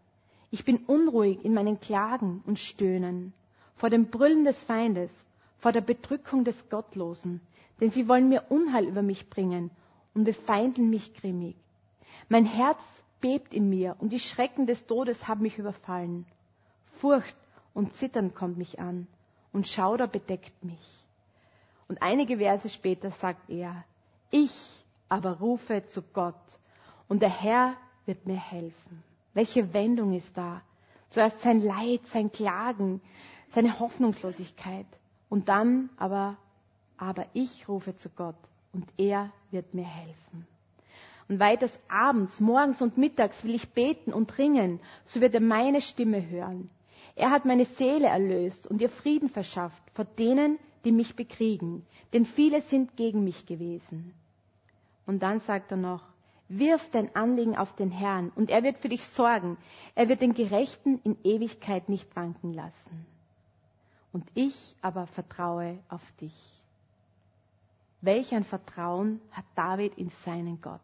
Ich 0.51 0.65
bin 0.65 0.77
unruhig 0.85 1.43
in 1.43 1.53
meinen 1.53 1.79
Klagen 1.79 2.43
und 2.45 2.59
Stöhnen, 2.59 3.33
vor 3.75 3.89
dem 3.89 4.07
Brüllen 4.11 4.43
des 4.43 4.61
Feindes, 4.63 5.25
vor 5.57 5.71
der 5.71 5.81
Bedrückung 5.81 6.43
des 6.43 6.69
Gottlosen, 6.69 7.41
denn 7.79 7.89
sie 7.89 8.07
wollen 8.07 8.29
mir 8.29 8.43
Unheil 8.49 8.85
über 8.85 9.01
mich 9.01 9.29
bringen 9.29 9.71
und 10.13 10.25
befeinden 10.25 10.89
mich 10.89 11.13
grimmig. 11.15 11.55
Mein 12.29 12.45
Herz 12.45 12.81
bebt 13.21 13.53
in 13.53 13.69
mir 13.69 13.95
und 13.99 14.11
die 14.11 14.19
Schrecken 14.19 14.67
des 14.67 14.85
Todes 14.85 15.27
haben 15.27 15.41
mich 15.41 15.57
überfallen. 15.57 16.25
Furcht 16.99 17.35
und 17.73 17.93
Zittern 17.93 18.33
kommt 18.33 18.57
mich 18.57 18.79
an 18.79 19.07
und 19.53 19.67
Schauder 19.67 20.07
bedeckt 20.07 20.63
mich. 20.63 21.02
Und 21.87 22.01
einige 22.01 22.37
Verse 22.37 22.69
später 22.69 23.11
sagt 23.11 23.49
er, 23.49 23.83
ich 24.31 24.51
aber 25.09 25.39
rufe 25.39 25.85
zu 25.85 26.01
Gott 26.01 26.59
und 27.07 27.21
der 27.21 27.29
Herr 27.29 27.75
wird 28.05 28.25
mir 28.25 28.39
helfen. 28.39 29.03
Welche 29.33 29.73
Wendung 29.73 30.13
ist 30.13 30.35
da? 30.37 30.61
Zuerst 31.09 31.39
sein 31.41 31.61
Leid, 31.61 32.01
sein 32.07 32.31
Klagen, 32.31 33.01
seine 33.49 33.79
Hoffnungslosigkeit 33.79 34.87
und 35.29 35.49
dann 35.49 35.89
aber, 35.97 36.37
aber 36.97 37.25
ich 37.33 37.67
rufe 37.69 37.95
zu 37.95 38.09
Gott 38.09 38.35
und 38.71 38.87
er 38.97 39.31
wird 39.51 39.73
mir 39.73 39.85
helfen. 39.85 40.47
Und 41.29 41.39
weiters 41.39 41.71
abends, 41.87 42.39
morgens 42.39 42.81
und 42.81 42.97
mittags 42.97 43.43
will 43.43 43.55
ich 43.55 43.69
beten 43.69 44.11
und 44.11 44.37
ringen, 44.37 44.79
so 45.05 45.21
wird 45.21 45.33
er 45.35 45.41
meine 45.41 45.81
Stimme 45.81 46.27
hören. 46.29 46.69
Er 47.15 47.29
hat 47.29 47.45
meine 47.45 47.65
Seele 47.65 48.07
erlöst 48.07 48.67
und 48.67 48.81
ihr 48.81 48.89
Frieden 48.89 49.29
verschafft 49.29 49.81
vor 49.93 50.05
denen, 50.05 50.57
die 50.83 50.91
mich 50.91 51.15
bekriegen, 51.15 51.85
denn 52.11 52.25
viele 52.25 52.61
sind 52.61 52.95
gegen 52.97 53.23
mich 53.23 53.45
gewesen. 53.45 54.13
Und 55.05 55.23
dann 55.23 55.39
sagt 55.41 55.71
er 55.71 55.77
noch, 55.77 56.03
wirf 56.49 56.89
dein 56.91 57.15
Anliegen 57.15 57.55
auf 57.55 57.75
den 57.75 57.91
Herrn 57.91 58.31
und 58.35 58.49
er 58.49 58.63
wird 58.63 58.77
für 58.77 58.89
dich 58.89 59.03
sorgen. 59.09 59.57
Er 59.95 60.09
wird 60.09 60.21
den 60.21 60.33
Gerechten 60.33 60.99
in 61.03 61.17
Ewigkeit 61.23 61.89
nicht 61.89 62.15
wanken 62.15 62.53
lassen. 62.53 63.05
Und 64.11 64.25
ich 64.35 64.75
aber 64.81 65.07
vertraue 65.07 65.79
auf 65.89 66.03
dich. 66.21 66.35
Welch 68.01 68.33
ein 68.33 68.43
Vertrauen 68.43 69.21
hat 69.31 69.45
David 69.55 69.97
in 69.97 70.09
seinen 70.25 70.61
Gott. 70.61 70.81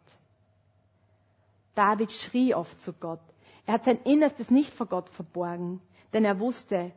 David 1.75 2.12
schrie 2.12 2.55
oft 2.55 2.79
zu 2.81 2.93
Gott. 2.93 3.19
Er 3.65 3.75
hat 3.75 3.85
sein 3.85 3.99
Innerstes 4.03 4.49
nicht 4.49 4.73
vor 4.73 4.88
Gott 4.88 5.09
verborgen, 5.09 5.81
denn 6.13 6.25
er 6.25 6.39
wusste, 6.39 6.91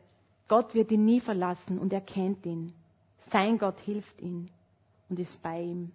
Gott 0.47 0.73
wird 0.73 0.91
ihn 0.91 1.05
nie 1.05 1.19
verlassen 1.19 1.77
und 1.77 1.93
er 1.93 2.01
kennt 2.01 2.45
ihn. 2.45 2.73
Sein 3.31 3.57
Gott 3.57 3.79
hilft 3.81 4.21
ihm 4.21 4.49
und 5.09 5.19
ist 5.19 5.41
bei 5.41 5.61
ihm. 5.61 5.91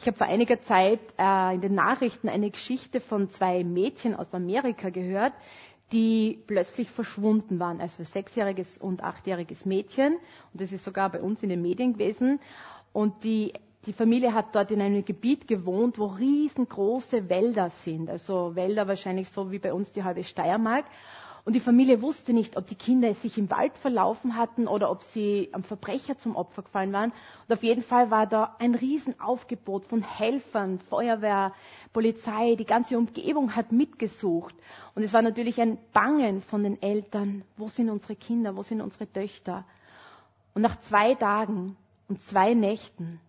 Ich 0.00 0.06
habe 0.06 0.16
vor 0.16 0.28
einiger 0.28 0.60
Zeit 0.62 1.00
äh, 1.18 1.54
in 1.54 1.60
den 1.60 1.74
Nachrichten 1.74 2.28
eine 2.28 2.50
Geschichte 2.50 3.00
von 3.00 3.28
zwei 3.30 3.64
Mädchen 3.64 4.14
aus 4.14 4.32
Amerika 4.32 4.90
gehört, 4.90 5.32
die 5.90 6.38
plötzlich 6.46 6.88
verschwunden 6.90 7.58
waren. 7.58 7.80
Also 7.80 8.04
sechsjähriges 8.04 8.78
und 8.78 9.02
achtjähriges 9.02 9.64
Mädchen. 9.66 10.14
Und 10.52 10.60
das 10.60 10.70
ist 10.72 10.84
sogar 10.84 11.10
bei 11.10 11.20
uns 11.20 11.42
in 11.42 11.48
den 11.48 11.62
Medien 11.62 11.94
gewesen. 11.94 12.38
Und 12.92 13.24
die, 13.24 13.52
die 13.86 13.92
Familie 13.92 14.34
hat 14.34 14.54
dort 14.54 14.70
in 14.70 14.80
einem 14.80 15.04
Gebiet 15.04 15.48
gewohnt, 15.48 15.98
wo 15.98 16.06
riesengroße 16.06 17.28
Wälder 17.28 17.70
sind. 17.84 18.08
Also 18.08 18.54
Wälder 18.54 18.86
wahrscheinlich 18.86 19.28
so 19.30 19.50
wie 19.50 19.58
bei 19.58 19.72
uns 19.72 19.90
die 19.90 20.04
halbe 20.04 20.22
Steiermark. 20.22 20.84
Und 21.48 21.54
die 21.54 21.60
Familie 21.60 22.02
wusste 22.02 22.34
nicht, 22.34 22.58
ob 22.58 22.66
die 22.66 22.74
Kinder 22.74 23.14
sich 23.14 23.38
im 23.38 23.50
Wald 23.50 23.72
verlaufen 23.78 24.36
hatten 24.36 24.68
oder 24.68 24.90
ob 24.90 25.02
sie 25.02 25.48
am 25.52 25.62
Verbrecher 25.62 26.18
zum 26.18 26.36
Opfer 26.36 26.60
gefallen 26.60 26.92
waren. 26.92 27.10
Und 27.48 27.54
auf 27.54 27.62
jeden 27.62 27.80
Fall 27.80 28.10
war 28.10 28.26
da 28.26 28.54
ein 28.58 28.74
Riesenaufgebot 28.74 29.86
von 29.86 30.02
Helfern, 30.02 30.78
Feuerwehr, 30.90 31.54
Polizei. 31.94 32.54
Die 32.56 32.66
ganze 32.66 32.98
Umgebung 32.98 33.56
hat 33.56 33.72
mitgesucht. 33.72 34.54
Und 34.94 35.04
es 35.04 35.14
war 35.14 35.22
natürlich 35.22 35.58
ein 35.58 35.78
Bangen 35.94 36.42
von 36.42 36.64
den 36.64 36.82
Eltern. 36.82 37.44
Wo 37.56 37.68
sind 37.68 37.88
unsere 37.88 38.14
Kinder? 38.14 38.54
Wo 38.54 38.60
sind 38.60 38.82
unsere 38.82 39.10
Töchter? 39.10 39.64
Und 40.52 40.60
nach 40.60 40.78
zwei 40.82 41.14
Tagen 41.14 41.78
und 42.10 42.20
zwei 42.20 42.52
Nächten 42.52 43.20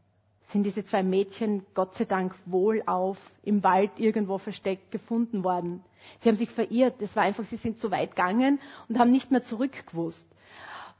sind 0.51 0.63
diese 0.63 0.83
zwei 0.83 1.03
Mädchen 1.03 1.65
Gott 1.73 1.95
sei 1.95 2.05
Dank 2.05 2.33
wohlauf 2.45 3.17
im 3.43 3.63
Wald 3.63 3.91
irgendwo 3.99 4.37
versteckt 4.37 4.91
gefunden 4.91 5.43
worden. 5.43 5.83
Sie 6.19 6.29
haben 6.29 6.37
sich 6.37 6.49
verirrt. 6.49 6.95
Das 7.01 7.15
war 7.15 7.23
einfach, 7.23 7.45
sie 7.45 7.57
sind 7.57 7.77
zu 7.79 7.91
weit 7.91 8.11
gegangen 8.15 8.59
und 8.87 8.97
haben 8.97 9.11
nicht 9.11 9.31
mehr 9.31 9.43
zurückgewusst. 9.43 10.27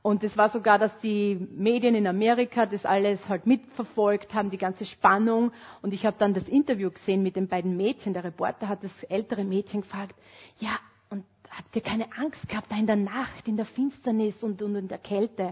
Und 0.01 0.23
es 0.23 0.37
war 0.37 0.49
sogar, 0.49 0.79
dass 0.79 0.97
die 0.99 1.35
Medien 1.51 1.93
in 1.93 2.07
Amerika 2.07 2.65
das 2.65 2.85
alles 2.85 3.27
halt 3.27 3.45
mitverfolgt 3.45 4.33
haben, 4.33 4.49
die 4.49 4.57
ganze 4.57 4.85
Spannung. 4.85 5.51
Und 5.81 5.93
ich 5.93 6.05
habe 6.05 6.15
dann 6.19 6.33
das 6.33 6.47
Interview 6.47 6.89
gesehen 6.89 7.21
mit 7.21 7.35
den 7.35 7.47
beiden 7.47 7.75
Mädchen. 7.75 8.13
Der 8.13 8.23
Reporter 8.23 8.69
hat 8.69 8.83
das 8.83 9.03
ältere 9.03 9.43
Mädchen 9.43 9.81
gefragt, 9.81 10.15
ja, 10.59 10.79
und 11.09 11.25
habt 11.49 11.75
ihr 11.75 11.81
keine 11.81 12.07
Angst 12.17 12.47
gehabt, 12.47 12.71
da 12.71 12.77
in 12.77 12.87
der 12.87 12.95
Nacht, 12.95 13.47
in 13.47 13.57
der 13.57 13.65
Finsternis 13.65 14.41
und, 14.41 14.61
und 14.61 14.75
in 14.75 14.87
der 14.87 14.99
Kälte? 14.99 15.47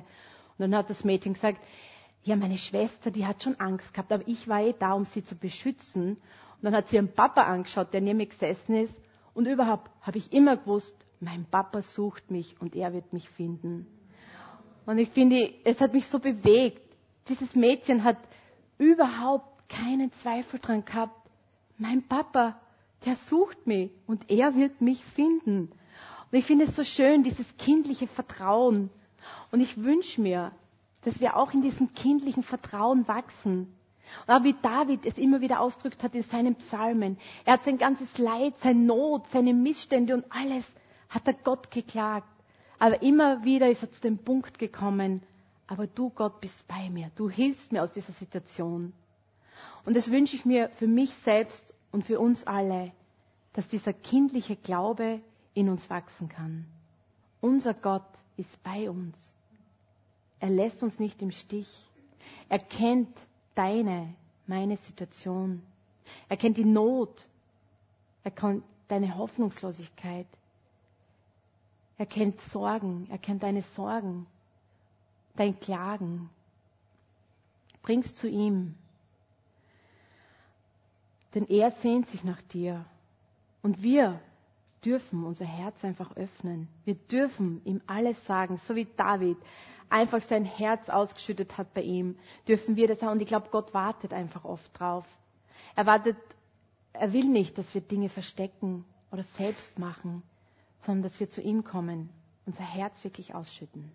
Und 0.58 0.72
dann 0.72 0.76
hat 0.76 0.90
das 0.90 1.04
Mädchen 1.04 1.34
gesagt, 1.34 1.60
ja, 2.28 2.36
meine 2.36 2.58
Schwester, 2.58 3.10
die 3.10 3.26
hat 3.26 3.42
schon 3.42 3.60
Angst 3.60 3.94
gehabt, 3.94 4.12
aber 4.12 4.28
ich 4.28 4.48
war 4.48 4.62
eh 4.62 4.74
da, 4.78 4.94
um 4.94 5.06
sie 5.06 5.24
zu 5.24 5.36
beschützen. 5.36 6.12
Und 6.12 6.64
dann 6.64 6.76
hat 6.76 6.90
sie 6.90 6.98
ihren 6.98 7.14
Papa 7.14 7.44
angeschaut, 7.44 7.94
der 7.94 8.02
neben 8.02 8.18
mir 8.18 8.26
gesessen 8.28 8.76
ist 8.76 8.94
und 9.34 9.46
überhaupt 9.46 9.92
habe 10.02 10.18
ich 10.18 10.34
immer 10.34 10.58
gewusst, 10.58 10.96
mein 11.20 11.46
Papa 11.46 11.84
sucht 11.84 12.32
mich 12.32 12.60
und 12.60 12.76
er 12.76 12.92
wird 12.94 13.14
mich 13.14 13.30
finden. 13.30 13.86
Und 14.86 14.98
ich 14.98 15.10
finde, 15.10 15.54
es 15.64 15.80
hat 15.80 15.94
mich 15.94 16.08
so 16.08 16.20
bewegt. 16.20 16.82
Dieses 17.30 17.56
Mädchen 17.56 18.04
hat 18.04 18.18
überhaupt 18.78 19.70
keinen 19.70 20.12
Zweifel 20.14 20.60
dran 20.60 20.84
gehabt. 20.86 21.30
Mein 21.78 22.08
Papa, 22.08 22.60
der 23.06 23.16
sucht 23.28 23.68
mich 23.68 23.92
und 24.08 24.30
er 24.30 24.56
wird 24.56 24.82
mich 24.82 25.04
finden. 25.16 25.72
Und 26.32 26.38
ich 26.38 26.46
finde 26.46 26.66
es 26.66 26.76
so 26.76 26.84
schön, 26.84 27.24
dieses 27.24 27.58
kindliche 27.58 28.08
Vertrauen. 28.08 28.90
Und 29.52 29.60
ich 29.62 29.78
wünsche 29.78 30.20
mir, 30.20 30.52
dass 31.08 31.22
wir 31.22 31.38
auch 31.38 31.54
in 31.54 31.62
diesem 31.62 31.94
kindlichen 31.94 32.44
Vertrauen 32.44 33.08
wachsen. 33.08 33.74
Aber 34.26 34.44
wie 34.44 34.56
David 34.62 35.06
es 35.06 35.18
immer 35.18 35.40
wieder 35.40 35.62
ausdrückt 35.62 36.04
hat 36.04 36.14
in 36.16 36.24
seinen 36.24 36.56
Psalmen, 36.56 37.18
er 37.46 37.54
hat 37.54 37.64
sein 37.64 37.78
ganzes 37.78 38.18
Leid, 38.18 38.56
seine 38.58 38.82
Not, 38.82 39.26
seine 39.28 39.54
Missstände 39.54 40.14
und 40.14 40.26
alles 40.30 40.66
hat 41.08 41.26
er 41.26 41.34
Gott 41.34 41.72
geklagt. 41.72 42.28
Aber 42.78 43.02
immer 43.02 43.46
wieder 43.46 43.70
ist 43.70 43.84
er 43.84 43.92
zu 43.92 44.02
dem 44.02 44.18
Punkt 44.18 44.60
gekommen, 44.60 45.24
aber 45.66 45.88
du 45.88 46.10
Gott 46.10 46.42
bist 46.42 46.68
bei 46.68 46.90
mir, 46.90 47.10
du 47.16 47.30
hilfst 47.30 47.72
mir 47.72 47.84
aus 47.84 47.94
dieser 47.94 48.12
Situation. 48.12 48.92
Und 49.86 49.96
das 49.96 50.12
wünsche 50.12 50.36
ich 50.36 50.44
mir 50.44 50.68
für 50.72 50.88
mich 50.88 51.14
selbst 51.24 51.74
und 51.94 52.04
für 52.06 52.20
uns 52.20 52.46
alle, 52.46 52.92
dass 53.54 53.70
dieser 53.70 53.94
kindliche 53.94 54.58
Glaube 54.58 55.22
in 55.54 55.70
uns 55.70 55.90
wachsen 55.90 56.28
kann. 56.28 56.66
Unser 57.40 57.74
Gott 57.74 58.04
ist 58.36 58.62
bei 58.62 58.90
uns. 58.90 59.37
Er 60.40 60.50
lässt 60.50 60.84
uns 60.84 61.00
nicht 61.00 61.22
im 61.22 61.32
Stich. 61.32 61.70
Er 62.50 62.60
kennt 62.60 63.16
deine, 63.56 64.14
meine 64.46 64.78
Situation. 64.78 65.62
Er 66.30 66.38
kennt 66.38 66.58
die 66.58 66.66
Not. 66.66 67.28
Er 68.24 68.32
kennt 68.32 68.64
deine 68.88 69.18
Hoffnungslosigkeit. 69.18 70.28
Er 71.98 72.06
kennt 72.06 72.40
Sorgen. 72.42 73.08
Er 73.10 73.18
kennt 73.18 73.44
deine 73.44 73.64
Sorgen, 73.76 74.28
dein 75.36 75.60
Klagen. 75.60 76.30
Bring's 77.82 78.14
zu 78.14 78.28
ihm. 78.28 78.76
Denn 81.34 81.48
er 81.48 81.72
sehnt 81.72 82.08
sich 82.10 82.24
nach 82.24 82.42
dir. 82.42 82.86
Und 83.62 83.82
wir 83.82 84.20
dürfen 84.86 85.24
unser 85.24 85.46
Herz 85.46 85.84
einfach 85.84 86.16
öffnen. 86.16 86.68
Wir 86.86 86.96
dürfen 86.96 87.62
ihm 87.66 87.82
alles 87.88 88.24
sagen, 88.26 88.58
so 88.58 88.76
wie 88.76 88.88
David 88.96 89.38
einfach 89.90 90.22
sein 90.22 90.46
Herz 90.46 90.90
ausgeschüttet 90.90 91.58
hat 91.58 91.74
bei 91.74 91.82
ihm, 91.82 92.18
dürfen 92.48 92.76
wir 92.76 92.88
das 92.88 93.02
auch. 93.02 93.12
Und 93.12 93.22
ich 93.22 93.28
glaube, 93.28 93.50
Gott 93.52 93.74
wartet 93.74 94.14
einfach 94.14 94.44
oft 94.44 94.78
drauf. 94.80 95.06
Er 95.76 95.86
wartet, 95.86 96.18
er 96.94 97.14
will 97.14 97.26
nicht, 97.26 97.58
dass 97.58 97.74
wir 97.74 97.82
Dinge 97.82 98.10
verstecken 98.10 98.86
oder 99.12 99.24
selbst 99.24 99.80
machen, 99.80 100.24
sondern 100.80 101.04
dass 101.04 101.20
wir 101.20 101.30
zu 101.30 101.42
ihm 101.42 101.64
kommen, 101.64 102.10
unser 102.46 102.64
Herz 102.64 103.04
wirklich 103.04 103.36
ausschütten. 103.36 103.92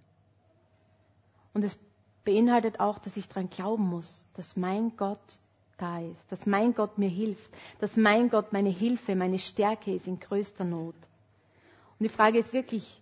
Und 1.55 1.65
es 1.65 1.77
beinhaltet 2.25 2.81
auch, 2.81 2.99
dass 2.99 3.17
ich 3.17 3.29
daran 3.29 3.51
glauben 3.51 3.85
muss, 3.85 4.27
dass 4.35 4.57
mein 4.57 4.97
Gott 4.97 5.39
da 5.79 6.01
ist, 6.01 6.31
dass 6.31 6.47
mein 6.47 6.75
Gott 6.75 6.99
mir 6.99 7.09
hilft, 7.09 7.51
dass 7.81 7.97
mein 7.97 8.31
Gott 8.31 8.53
meine 8.53 8.71
Hilfe, 8.71 9.17
meine 9.17 9.39
Stärke 9.39 9.95
ist 9.95 10.07
in 10.07 10.21
größter 10.21 10.65
Not. 10.65 10.95
Und 10.95 12.05
die 12.05 12.09
Frage 12.09 12.39
ist 12.39 12.53
wirklich, 12.53 13.01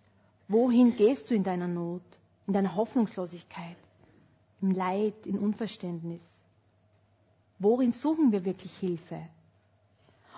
wohin 0.49 0.97
gehst 0.97 1.31
du 1.31 1.35
in 1.35 1.45
deiner 1.45 1.69
Not, 1.69 2.03
in 2.51 2.55
deiner 2.55 2.75
Hoffnungslosigkeit, 2.75 3.77
im 4.61 4.73
Leid, 4.73 5.25
im 5.25 5.39
Unverständnis? 5.39 6.25
Worin 7.61 7.93
suchen 7.93 8.33
wir 8.33 8.45
wirklich 8.45 8.77
Hilfe? 8.77 9.25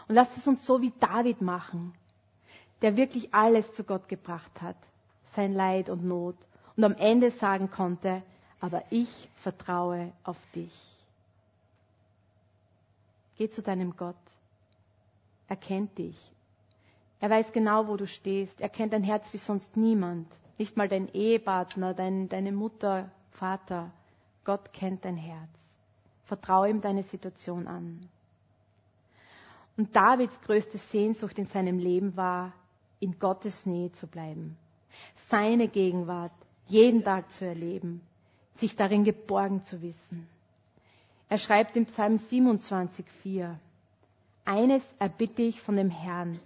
Und 0.09 0.17
lasst 0.17 0.37
es 0.37 0.47
uns 0.47 0.67
so 0.67 0.83
wie 0.83 0.93
David 1.01 1.41
machen, 1.41 1.95
der 2.83 2.99
wirklich 2.99 3.33
alles 3.33 3.73
zu 3.73 3.83
Gott 3.83 4.11
gebracht 4.11 4.61
hat, 4.61 4.77
sein 5.37 5.55
Leid 5.55 5.89
und 5.89 6.05
Not, 6.05 6.37
und 6.77 6.85
am 6.85 6.93
Ende 6.97 7.31
sagen 7.31 7.71
konnte, 7.71 8.23
aber 8.61 8.83
ich 8.91 9.31
vertraue 9.37 10.13
auf 10.23 10.37
dich. 10.55 10.75
Geh 13.39 13.49
zu 13.49 13.63
deinem 13.63 13.97
Gott. 13.97 14.17
Er 15.49 15.57
kennt 15.57 15.97
dich. 15.97 16.19
Er 17.21 17.31
weiß 17.31 17.53
genau, 17.53 17.89
wo 17.89 17.97
du 17.97 18.07
stehst. 18.07 18.61
Er 18.61 18.69
kennt 18.69 18.93
dein 18.93 19.03
Herz 19.03 19.33
wie 19.33 19.39
sonst 19.39 19.79
niemand. 19.79 20.29
Nicht 20.63 20.77
mal 20.77 20.89
dein 20.89 21.13
Ehepartner, 21.13 21.93
dein, 21.93 22.29
deine 22.29 22.53
Mutter, 22.53 23.11
Vater. 23.33 23.91
Gott 24.45 24.73
kennt 24.73 25.05
dein 25.05 25.17
Herz. 25.17 25.51
Vertraue 26.27 26.71
ihm 26.71 26.81
deine 26.81 27.03
Situation 27.03 27.67
an. 27.67 28.09
Und 29.77 29.97
Davids 29.97 30.41
größte 30.43 30.79
Sehnsucht 30.79 31.37
in 31.41 31.47
seinem 31.49 31.81
Leben 31.81 32.17
war, 32.17 32.53
in 33.01 33.19
Gottes 33.19 33.67
Nähe 33.67 33.91
zu 33.91 34.07
bleiben. 34.07 34.57
Seine 35.29 35.67
Gegenwart 35.67 36.31
jeden 36.69 37.03
Tag 37.03 37.33
zu 37.33 37.45
erleben. 37.45 38.01
Sich 38.59 38.77
darin 38.77 39.03
geborgen 39.03 39.63
zu 39.63 39.83
wissen. 39.83 40.29
Er 41.29 41.39
schreibt 41.39 41.77
im 41.77 41.87
Psalm 41.87 42.19
27,4 42.31 43.57
Eines 44.45 44.85
erbitte 45.01 45.43
ich 45.43 45.61
von 45.61 45.75
dem 45.75 45.91
Herrn. 45.91 46.39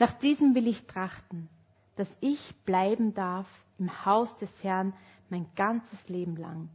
Nach 0.00 0.14
diesem 0.14 0.56
will 0.56 0.66
ich 0.66 0.84
trachten, 0.88 1.48
dass 1.96 2.08
ich 2.20 2.54
bleiben 2.64 3.14
darf 3.14 3.46
im 3.78 4.04
Haus 4.04 4.36
des 4.36 4.50
Herrn 4.62 4.92
mein 5.28 5.46
ganzes 5.56 6.08
Leben 6.08 6.36
lang, 6.36 6.68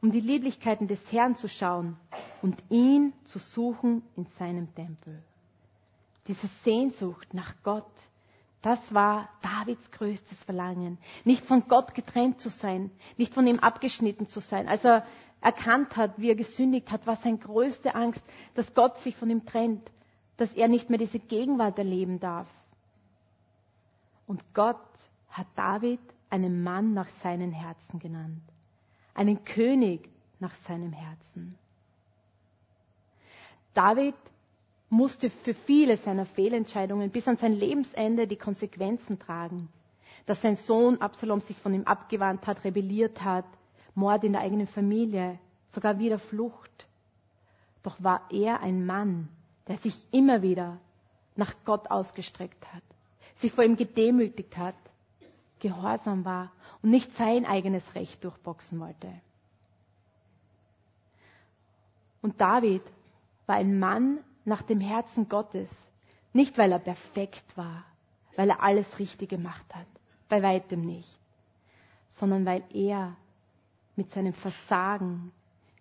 um 0.00 0.10
die 0.12 0.20
Lieblichkeiten 0.20 0.88
des 0.88 1.00
Herrn 1.12 1.34
zu 1.34 1.48
schauen 1.48 1.96
und 2.42 2.62
ihn 2.70 3.12
zu 3.24 3.38
suchen 3.38 4.02
in 4.16 4.26
seinem 4.38 4.74
Tempel. 4.74 5.22
Diese 6.26 6.48
Sehnsucht 6.64 7.32
nach 7.34 7.54
Gott, 7.62 7.90
das 8.62 8.92
war 8.92 9.28
Davids 9.42 9.90
größtes 9.90 10.42
Verlangen. 10.44 10.98
Nicht 11.24 11.46
von 11.46 11.66
Gott 11.66 11.94
getrennt 11.94 12.40
zu 12.40 12.50
sein, 12.50 12.90
nicht 13.16 13.32
von 13.32 13.46
ihm 13.46 13.58
abgeschnitten 13.58 14.28
zu 14.28 14.40
sein. 14.40 14.68
Als 14.68 14.84
er 14.84 15.06
erkannt 15.40 15.96
hat, 15.96 16.18
wie 16.18 16.28
er 16.28 16.34
gesündigt 16.36 16.90
hat, 16.92 17.06
war 17.06 17.16
seine 17.16 17.38
größte 17.38 17.94
Angst, 17.94 18.22
dass 18.54 18.74
Gott 18.74 18.98
sich 18.98 19.16
von 19.16 19.30
ihm 19.30 19.46
trennt, 19.46 19.90
dass 20.36 20.52
er 20.52 20.68
nicht 20.68 20.90
mehr 20.90 20.98
diese 20.98 21.18
Gegenwart 21.18 21.78
erleben 21.78 22.20
darf. 22.20 22.48
Und 24.30 24.54
Gott 24.54 24.78
hat 25.30 25.48
David 25.56 25.98
einen 26.28 26.62
Mann 26.62 26.94
nach 26.94 27.08
seinem 27.08 27.50
Herzen 27.50 27.98
genannt, 27.98 28.44
einen 29.12 29.44
König 29.44 30.08
nach 30.38 30.54
seinem 30.68 30.92
Herzen. 30.92 31.58
David 33.74 34.14
musste 34.88 35.30
für 35.30 35.52
viele 35.52 35.96
seiner 35.96 36.26
Fehlentscheidungen 36.26 37.10
bis 37.10 37.26
an 37.26 37.38
sein 37.38 37.54
Lebensende 37.54 38.28
die 38.28 38.36
Konsequenzen 38.36 39.18
tragen. 39.18 39.68
Dass 40.26 40.40
sein 40.40 40.54
Sohn 40.54 40.98
Absalom 41.00 41.40
sich 41.40 41.56
von 41.58 41.74
ihm 41.74 41.82
abgewandt 41.82 42.46
hat, 42.46 42.62
rebelliert 42.62 43.24
hat, 43.24 43.46
Mord 43.96 44.22
in 44.22 44.34
der 44.34 44.42
eigenen 44.42 44.68
Familie, 44.68 45.40
sogar 45.66 45.98
wieder 45.98 46.20
Flucht. 46.20 46.86
Doch 47.82 48.00
war 48.00 48.28
er 48.30 48.60
ein 48.60 48.86
Mann, 48.86 49.26
der 49.66 49.78
sich 49.78 50.06
immer 50.12 50.40
wieder 50.40 50.78
nach 51.34 51.52
Gott 51.64 51.90
ausgestreckt 51.90 52.72
hat, 52.72 52.84
sich 53.40 53.52
vor 53.52 53.64
ihm 53.64 53.76
gedemütigt 53.76 54.56
hat, 54.56 54.74
gehorsam 55.60 56.24
war 56.24 56.52
und 56.82 56.90
nicht 56.90 57.12
sein 57.14 57.44
eigenes 57.44 57.94
Recht 57.94 58.22
durchboxen 58.24 58.80
wollte. 58.80 59.12
Und 62.22 62.40
David 62.40 62.82
war 63.46 63.56
ein 63.56 63.78
Mann 63.78 64.18
nach 64.44 64.62
dem 64.62 64.80
Herzen 64.80 65.28
Gottes, 65.28 65.70
nicht 66.32 66.58
weil 66.58 66.72
er 66.72 66.78
perfekt 66.78 67.56
war, 67.56 67.84
weil 68.36 68.50
er 68.50 68.62
alles 68.62 68.98
richtig 68.98 69.30
gemacht 69.30 69.66
hat, 69.74 69.86
bei 70.28 70.42
weitem 70.42 70.82
nicht, 70.84 71.18
sondern 72.10 72.44
weil 72.46 72.62
er 72.72 73.16
mit 73.96 74.12
seinem 74.12 74.32
Versagen, 74.32 75.32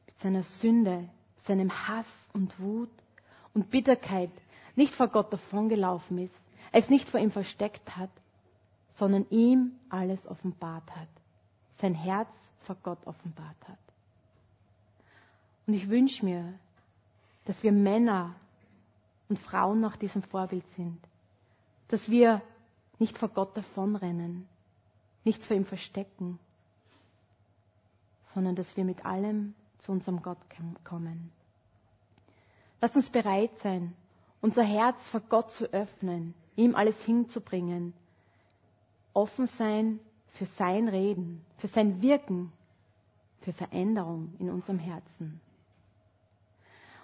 mit 0.08 0.20
seiner 0.20 0.44
Sünde, 0.44 1.10
seinem 1.44 1.88
Hass 1.88 2.08
und 2.34 2.60
Wut 2.60 2.90
und 3.54 3.70
Bitterkeit 3.70 4.32
nicht 4.76 4.94
vor 4.94 5.08
Gott 5.08 5.32
davongelaufen 5.32 6.18
ist, 6.20 6.49
es 6.72 6.90
nicht 6.90 7.10
vor 7.10 7.20
ihm 7.20 7.32
versteckt 7.32 7.98
hat, 7.98 8.10
sondern 8.90 9.26
ihm 9.30 9.72
alles 9.90 10.28
offenbart 10.28 10.90
hat, 10.96 11.08
sein 11.78 11.96
Herz 11.96 12.30
vor 12.62 12.76
Gott 12.84 13.06
offenbart 13.08 13.68
hat. 13.68 13.78
Und 15.68 15.74
ich 15.74 15.90
wünsche 15.90 16.26
mir, 16.26 16.54
dass 17.46 17.64
wir 17.64 17.72
Männer 17.72 18.36
und 19.30 19.40
Frauen 19.40 19.80
nach 19.80 19.96
diesem 19.96 20.24
Vorbild 20.24 20.66
sind, 20.74 21.00
dass 21.88 22.10
wir 22.10 22.42
nicht 22.98 23.18
vor 23.18 23.30
Gott 23.30 23.56
davonrennen, 23.56 24.48
nichts 25.24 25.46
vor 25.46 25.56
ihm 25.56 25.66
verstecken, 25.66 26.40
sondern 28.24 28.56
dass 28.56 28.76
wir 28.78 28.84
mit 28.84 29.06
allem 29.06 29.56
zu 29.78 29.92
unserem 29.92 30.22
Gott 30.22 30.38
kommen. 30.84 31.32
Lass 32.82 32.96
uns 32.96 33.10
bereit 33.10 33.58
sein, 33.60 33.94
unser 34.42 34.64
Herz 34.64 34.98
vor 35.10 35.22
Gott 35.22 35.52
zu 35.52 35.66
öffnen, 35.74 36.34
ihm 36.60 36.76
alles 36.76 37.02
hinzubringen, 37.06 37.94
offen 39.14 39.48
sein 39.48 40.00
für 40.34 40.46
sein 40.46 40.88
Reden, 40.90 41.44
für 41.58 41.68
sein 41.68 42.02
Wirken, 42.02 42.52
für 43.42 43.54
Veränderung 43.54 44.34
in 44.40 44.50
unserem 44.50 44.78
Herzen. 44.78 45.40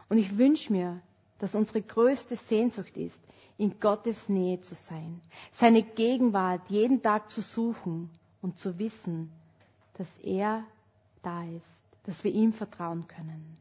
Und 0.10 0.18
ich 0.18 0.38
wünsche 0.38 0.72
mir, 0.72 1.02
dass 1.40 1.56
unsere 1.56 1.82
größte 1.82 2.36
Sehnsucht 2.36 2.96
ist, 2.98 3.18
in 3.58 3.80
Gottes 3.80 4.28
Nähe 4.28 4.60
zu 4.60 4.76
sein, 4.76 5.22
seine 5.54 5.82
Gegenwart 5.82 6.70
jeden 6.70 7.02
Tag 7.02 7.30
zu 7.30 7.42
suchen 7.42 8.10
und 8.42 8.58
zu 8.58 8.78
wissen, 8.78 9.32
dass 9.98 10.08
er 10.22 10.66
da 11.24 11.46
ist, 11.46 11.66
dass 12.04 12.24
wir 12.26 12.32
ihm 12.32 12.52
vertrauen 12.52 13.08
können. 13.08 13.58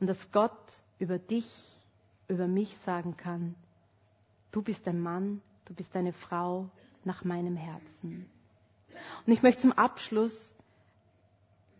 Und 0.00 0.08
dass 0.08 0.32
Gott 0.32 0.80
über 0.98 1.18
dich, 1.18 1.48
über 2.26 2.48
mich 2.48 2.76
sagen 2.84 3.16
kann, 3.16 3.54
du 4.52 4.62
bist 4.62 4.86
ein 4.88 5.00
Mann, 5.00 5.40
du 5.66 5.74
bist 5.74 5.94
eine 5.96 6.12
Frau 6.12 6.68
nach 7.04 7.24
meinem 7.24 7.56
Herzen. 7.56 8.28
Und 9.26 9.32
ich 9.32 9.42
möchte 9.42 9.62
zum 9.62 9.72
Abschluss 9.72 10.52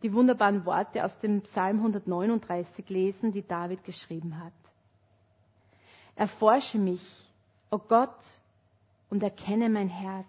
die 0.03 0.13
wunderbaren 0.13 0.65
Worte 0.65 1.05
aus 1.05 1.19
dem 1.19 1.43
Psalm 1.43 1.79
139 1.79 2.89
lesen, 2.89 3.33
die 3.33 3.47
David 3.47 3.85
geschrieben 3.85 4.39
hat. 4.39 4.53
Erforsche 6.15 6.79
mich, 6.79 7.03
o 7.71 7.77
oh 7.77 7.79
Gott, 7.79 8.25
und 9.11 9.23
erkenne 9.23 9.69
mein 9.69 9.89
Herz. 9.89 10.27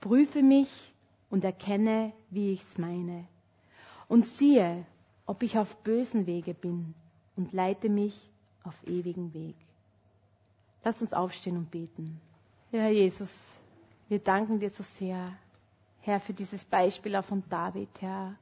Prüfe 0.00 0.42
mich 0.42 0.92
und 1.30 1.44
erkenne, 1.44 2.12
wie 2.30 2.52
ich's 2.52 2.78
meine. 2.78 3.26
Und 4.08 4.24
siehe, 4.24 4.86
ob 5.26 5.42
ich 5.42 5.58
auf 5.58 5.76
bösen 5.82 6.26
Wege 6.26 6.54
bin 6.54 6.94
und 7.36 7.52
leite 7.52 7.88
mich 7.88 8.30
auf 8.62 8.74
ewigen 8.86 9.34
Weg. 9.34 9.56
Lass 10.86 11.02
uns 11.02 11.12
aufstehen 11.12 11.56
und 11.56 11.68
beten. 11.72 12.20
Ja, 12.70 12.82
Herr 12.82 12.92
Jesus, 12.92 13.28
wir 14.08 14.20
danken 14.20 14.60
dir 14.60 14.70
so 14.70 14.84
sehr, 14.84 15.32
Herr, 16.00 16.20
für 16.20 16.32
dieses 16.32 16.64
Beispiel 16.64 17.16
auch 17.16 17.24
von 17.24 17.42
David, 17.50 17.88
Herr, 17.98 18.36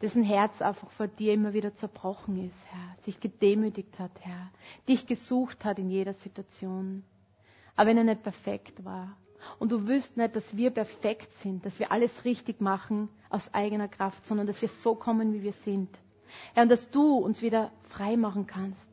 dessen 0.00 0.22
Herz 0.22 0.62
einfach 0.62 0.88
vor 0.92 1.08
dir 1.08 1.32
immer 1.32 1.52
wieder 1.54 1.74
zerbrochen 1.74 2.46
ist, 2.46 2.54
Herr, 2.66 3.02
sich 3.02 3.18
gedemütigt 3.18 3.98
hat, 3.98 4.12
Herr, 4.20 4.48
dich 4.88 5.08
gesucht 5.08 5.64
hat 5.64 5.80
in 5.80 5.90
jeder 5.90 6.14
Situation. 6.14 7.02
Aber 7.74 7.90
wenn 7.90 7.98
er 7.98 8.04
nicht 8.04 8.22
perfekt 8.22 8.84
war, 8.84 9.16
und 9.58 9.72
du 9.72 9.88
willst 9.88 10.16
nicht, 10.16 10.36
dass 10.36 10.56
wir 10.56 10.70
perfekt 10.70 11.32
sind, 11.40 11.66
dass 11.66 11.80
wir 11.80 11.90
alles 11.90 12.24
richtig 12.24 12.60
machen 12.60 13.08
aus 13.28 13.52
eigener 13.52 13.88
Kraft, 13.88 14.24
sondern 14.24 14.46
dass 14.46 14.62
wir 14.62 14.68
so 14.68 14.94
kommen, 14.94 15.32
wie 15.32 15.42
wir 15.42 15.52
sind. 15.64 15.88
Herr, 16.54 16.62
und 16.62 16.68
dass 16.68 16.88
du 16.92 17.14
uns 17.16 17.42
wieder 17.42 17.72
frei 17.88 18.16
machen 18.16 18.46
kannst. 18.46 18.86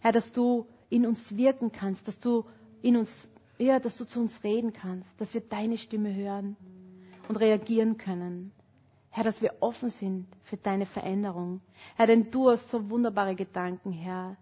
Herr, 0.00 0.12
dass 0.12 0.30
du 0.32 0.66
in 0.90 1.06
uns 1.06 1.36
wirken 1.36 1.72
kannst, 1.72 2.06
dass 2.08 2.18
du 2.20 2.44
in 2.82 2.96
uns, 2.96 3.28
ja, 3.58 3.80
dass 3.80 3.96
du 3.96 4.04
zu 4.04 4.20
uns 4.20 4.42
reden 4.44 4.72
kannst, 4.72 5.10
dass 5.20 5.32
wir 5.34 5.40
deine 5.40 5.78
Stimme 5.78 6.14
hören 6.14 6.56
und 7.28 7.36
reagieren 7.36 7.96
können. 7.96 8.52
Herr, 9.10 9.24
dass 9.24 9.40
wir 9.40 9.54
offen 9.60 9.88
sind 9.90 10.26
für 10.42 10.56
deine 10.58 10.84
Veränderung. 10.86 11.60
Herr, 11.96 12.06
denn 12.06 12.30
du 12.30 12.50
hast 12.50 12.68
so 12.70 12.90
wunderbare 12.90 13.34
Gedanken, 13.34 13.90
Herr. 13.92 14.36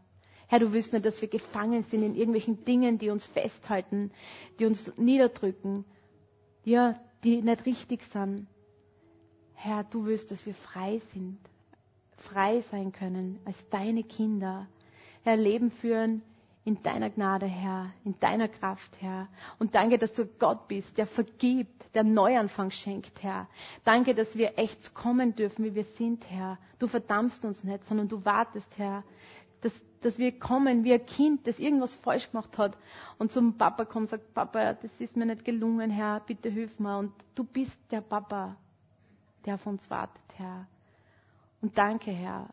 Herr, 0.48 0.58
du 0.58 0.72
willst 0.72 0.92
nicht, 0.92 1.06
dass 1.06 1.20
wir 1.22 1.28
gefangen 1.28 1.84
sind 1.84 2.02
in 2.02 2.14
irgendwelchen 2.14 2.64
Dingen, 2.64 2.98
die 2.98 3.10
uns 3.10 3.24
festhalten, 3.24 4.10
die 4.58 4.66
uns 4.66 4.92
niederdrücken, 4.96 5.84
ja, 6.64 6.94
die 7.22 7.40
nicht 7.40 7.64
richtig 7.66 8.02
sind. 8.12 8.46
Herr, 9.54 9.84
du 9.84 10.04
willst, 10.06 10.30
dass 10.30 10.44
wir 10.44 10.54
frei 10.54 11.00
sind, 11.12 11.38
frei 12.16 12.60
sein 12.70 12.92
können 12.92 13.38
als 13.44 13.56
deine 13.70 14.02
Kinder. 14.02 14.66
Herr, 15.22 15.36
Leben 15.36 15.70
führen 15.70 16.22
in 16.64 16.82
deiner 16.82 17.10
Gnade, 17.10 17.46
Herr, 17.46 17.90
in 18.04 18.18
deiner 18.20 18.48
Kraft, 18.48 18.90
Herr. 19.00 19.28
Und 19.58 19.74
danke, 19.74 19.98
dass 19.98 20.12
du 20.14 20.24
Gott 20.26 20.66
bist, 20.66 20.96
der 20.96 21.06
vergibt, 21.06 21.84
der 21.94 22.04
Neuanfang 22.04 22.70
schenkt, 22.70 23.22
Herr. 23.22 23.48
Danke, 23.84 24.14
dass 24.14 24.34
wir 24.36 24.58
echt 24.58 24.94
kommen 24.94 25.34
dürfen, 25.36 25.64
wie 25.64 25.74
wir 25.74 25.84
sind, 25.84 26.28
Herr. 26.30 26.58
Du 26.78 26.88
verdammst 26.88 27.44
uns 27.44 27.62
nicht, 27.64 27.84
sondern 27.84 28.08
du 28.08 28.24
wartest, 28.24 28.78
Herr, 28.78 29.04
dass, 29.60 29.72
dass 30.00 30.18
wir 30.18 30.38
kommen 30.38 30.84
wie 30.84 30.94
ein 30.94 31.04
Kind, 31.04 31.46
das 31.46 31.58
irgendwas 31.58 31.94
falsch 31.96 32.30
gemacht 32.30 32.56
hat 32.56 32.76
und 33.18 33.30
zum 33.30 33.58
Papa 33.58 33.84
kommt 33.84 34.04
und 34.04 34.10
sagt, 34.10 34.34
Papa, 34.34 34.72
das 34.74 34.90
ist 35.00 35.16
mir 35.16 35.26
nicht 35.26 35.44
gelungen, 35.44 35.90
Herr, 35.90 36.20
bitte 36.20 36.48
hilf 36.48 36.78
mir. 36.78 36.96
Und 36.98 37.12
du 37.34 37.44
bist 37.44 37.76
der 37.90 38.00
Papa, 38.00 38.56
der 39.44 39.54
auf 39.54 39.66
uns 39.66 39.88
wartet, 39.90 40.22
Herr. 40.36 40.66
Und 41.60 41.76
danke, 41.76 42.10
Herr, 42.10 42.48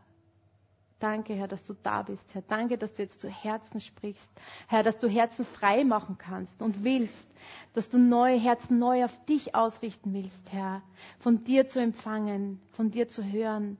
Danke, 1.02 1.34
Herr, 1.34 1.48
dass 1.48 1.64
du 1.64 1.74
da 1.82 2.04
bist, 2.04 2.24
Herr. 2.32 2.44
Danke, 2.48 2.78
dass 2.78 2.94
du 2.94 3.02
jetzt 3.02 3.20
zu 3.22 3.28
Herzen 3.28 3.82
sprichst. 3.82 4.30
Herr, 4.68 4.84
dass 4.84 5.00
du 5.00 5.08
Herzen 5.10 5.46
frei 5.46 5.84
machen 5.84 6.20
kannst 6.20 6.62
und 6.62 6.84
willst, 6.84 7.28
dass 7.74 7.90
du 7.90 7.98
neue 7.98 8.40
Herzen 8.40 8.78
neu 8.78 9.04
auf 9.04 9.26
dich 9.26 9.56
ausrichten 9.56 10.14
willst, 10.14 10.52
Herr. 10.52 10.84
Von 11.18 11.44
dir 11.44 11.68
zu 11.68 11.80
empfangen, 11.82 12.62
von 12.74 12.92
dir 12.92 13.08
zu 13.08 13.24
hören, 13.26 13.78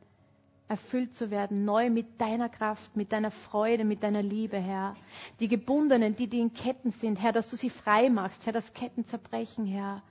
erfüllt 0.68 1.14
zu 1.14 1.30
werden, 1.30 1.64
neu 1.64 1.92
mit 1.92 2.20
deiner 2.20 2.50
Kraft, 2.50 2.96
mit 2.98 3.12
deiner 3.12 3.30
Freude, 3.30 3.84
mit 3.86 4.02
deiner 4.02 4.24
Liebe, 4.24 4.58
Herr. 4.58 4.96
Die 5.40 5.48
Gebundenen, 5.48 6.16
die, 6.16 6.28
die 6.28 6.40
in 6.40 6.54
Ketten 6.56 6.90
sind, 6.92 7.22
Herr, 7.22 7.34
dass 7.34 7.52
du 7.52 7.56
sie 7.56 7.70
frei 7.70 8.10
machst, 8.10 8.48
Herr, 8.48 8.54
dass 8.54 8.74
Ketten 8.74 9.06
zerbrechen, 9.06 9.68
Herr. 9.68 10.02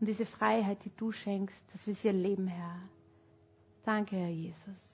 Und 0.00 0.06
diese 0.08 0.26
Freiheit, 0.26 0.84
die 0.84 0.92
du 0.98 1.12
schenkst, 1.12 1.58
dass 1.72 1.86
wir 1.86 1.94
sie 1.94 2.08
erleben, 2.08 2.46
Herr. 2.46 2.78
Danke, 3.86 4.16
Herr 4.16 4.28
Jesus. 4.28 4.85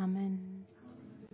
Amen. 0.00 0.66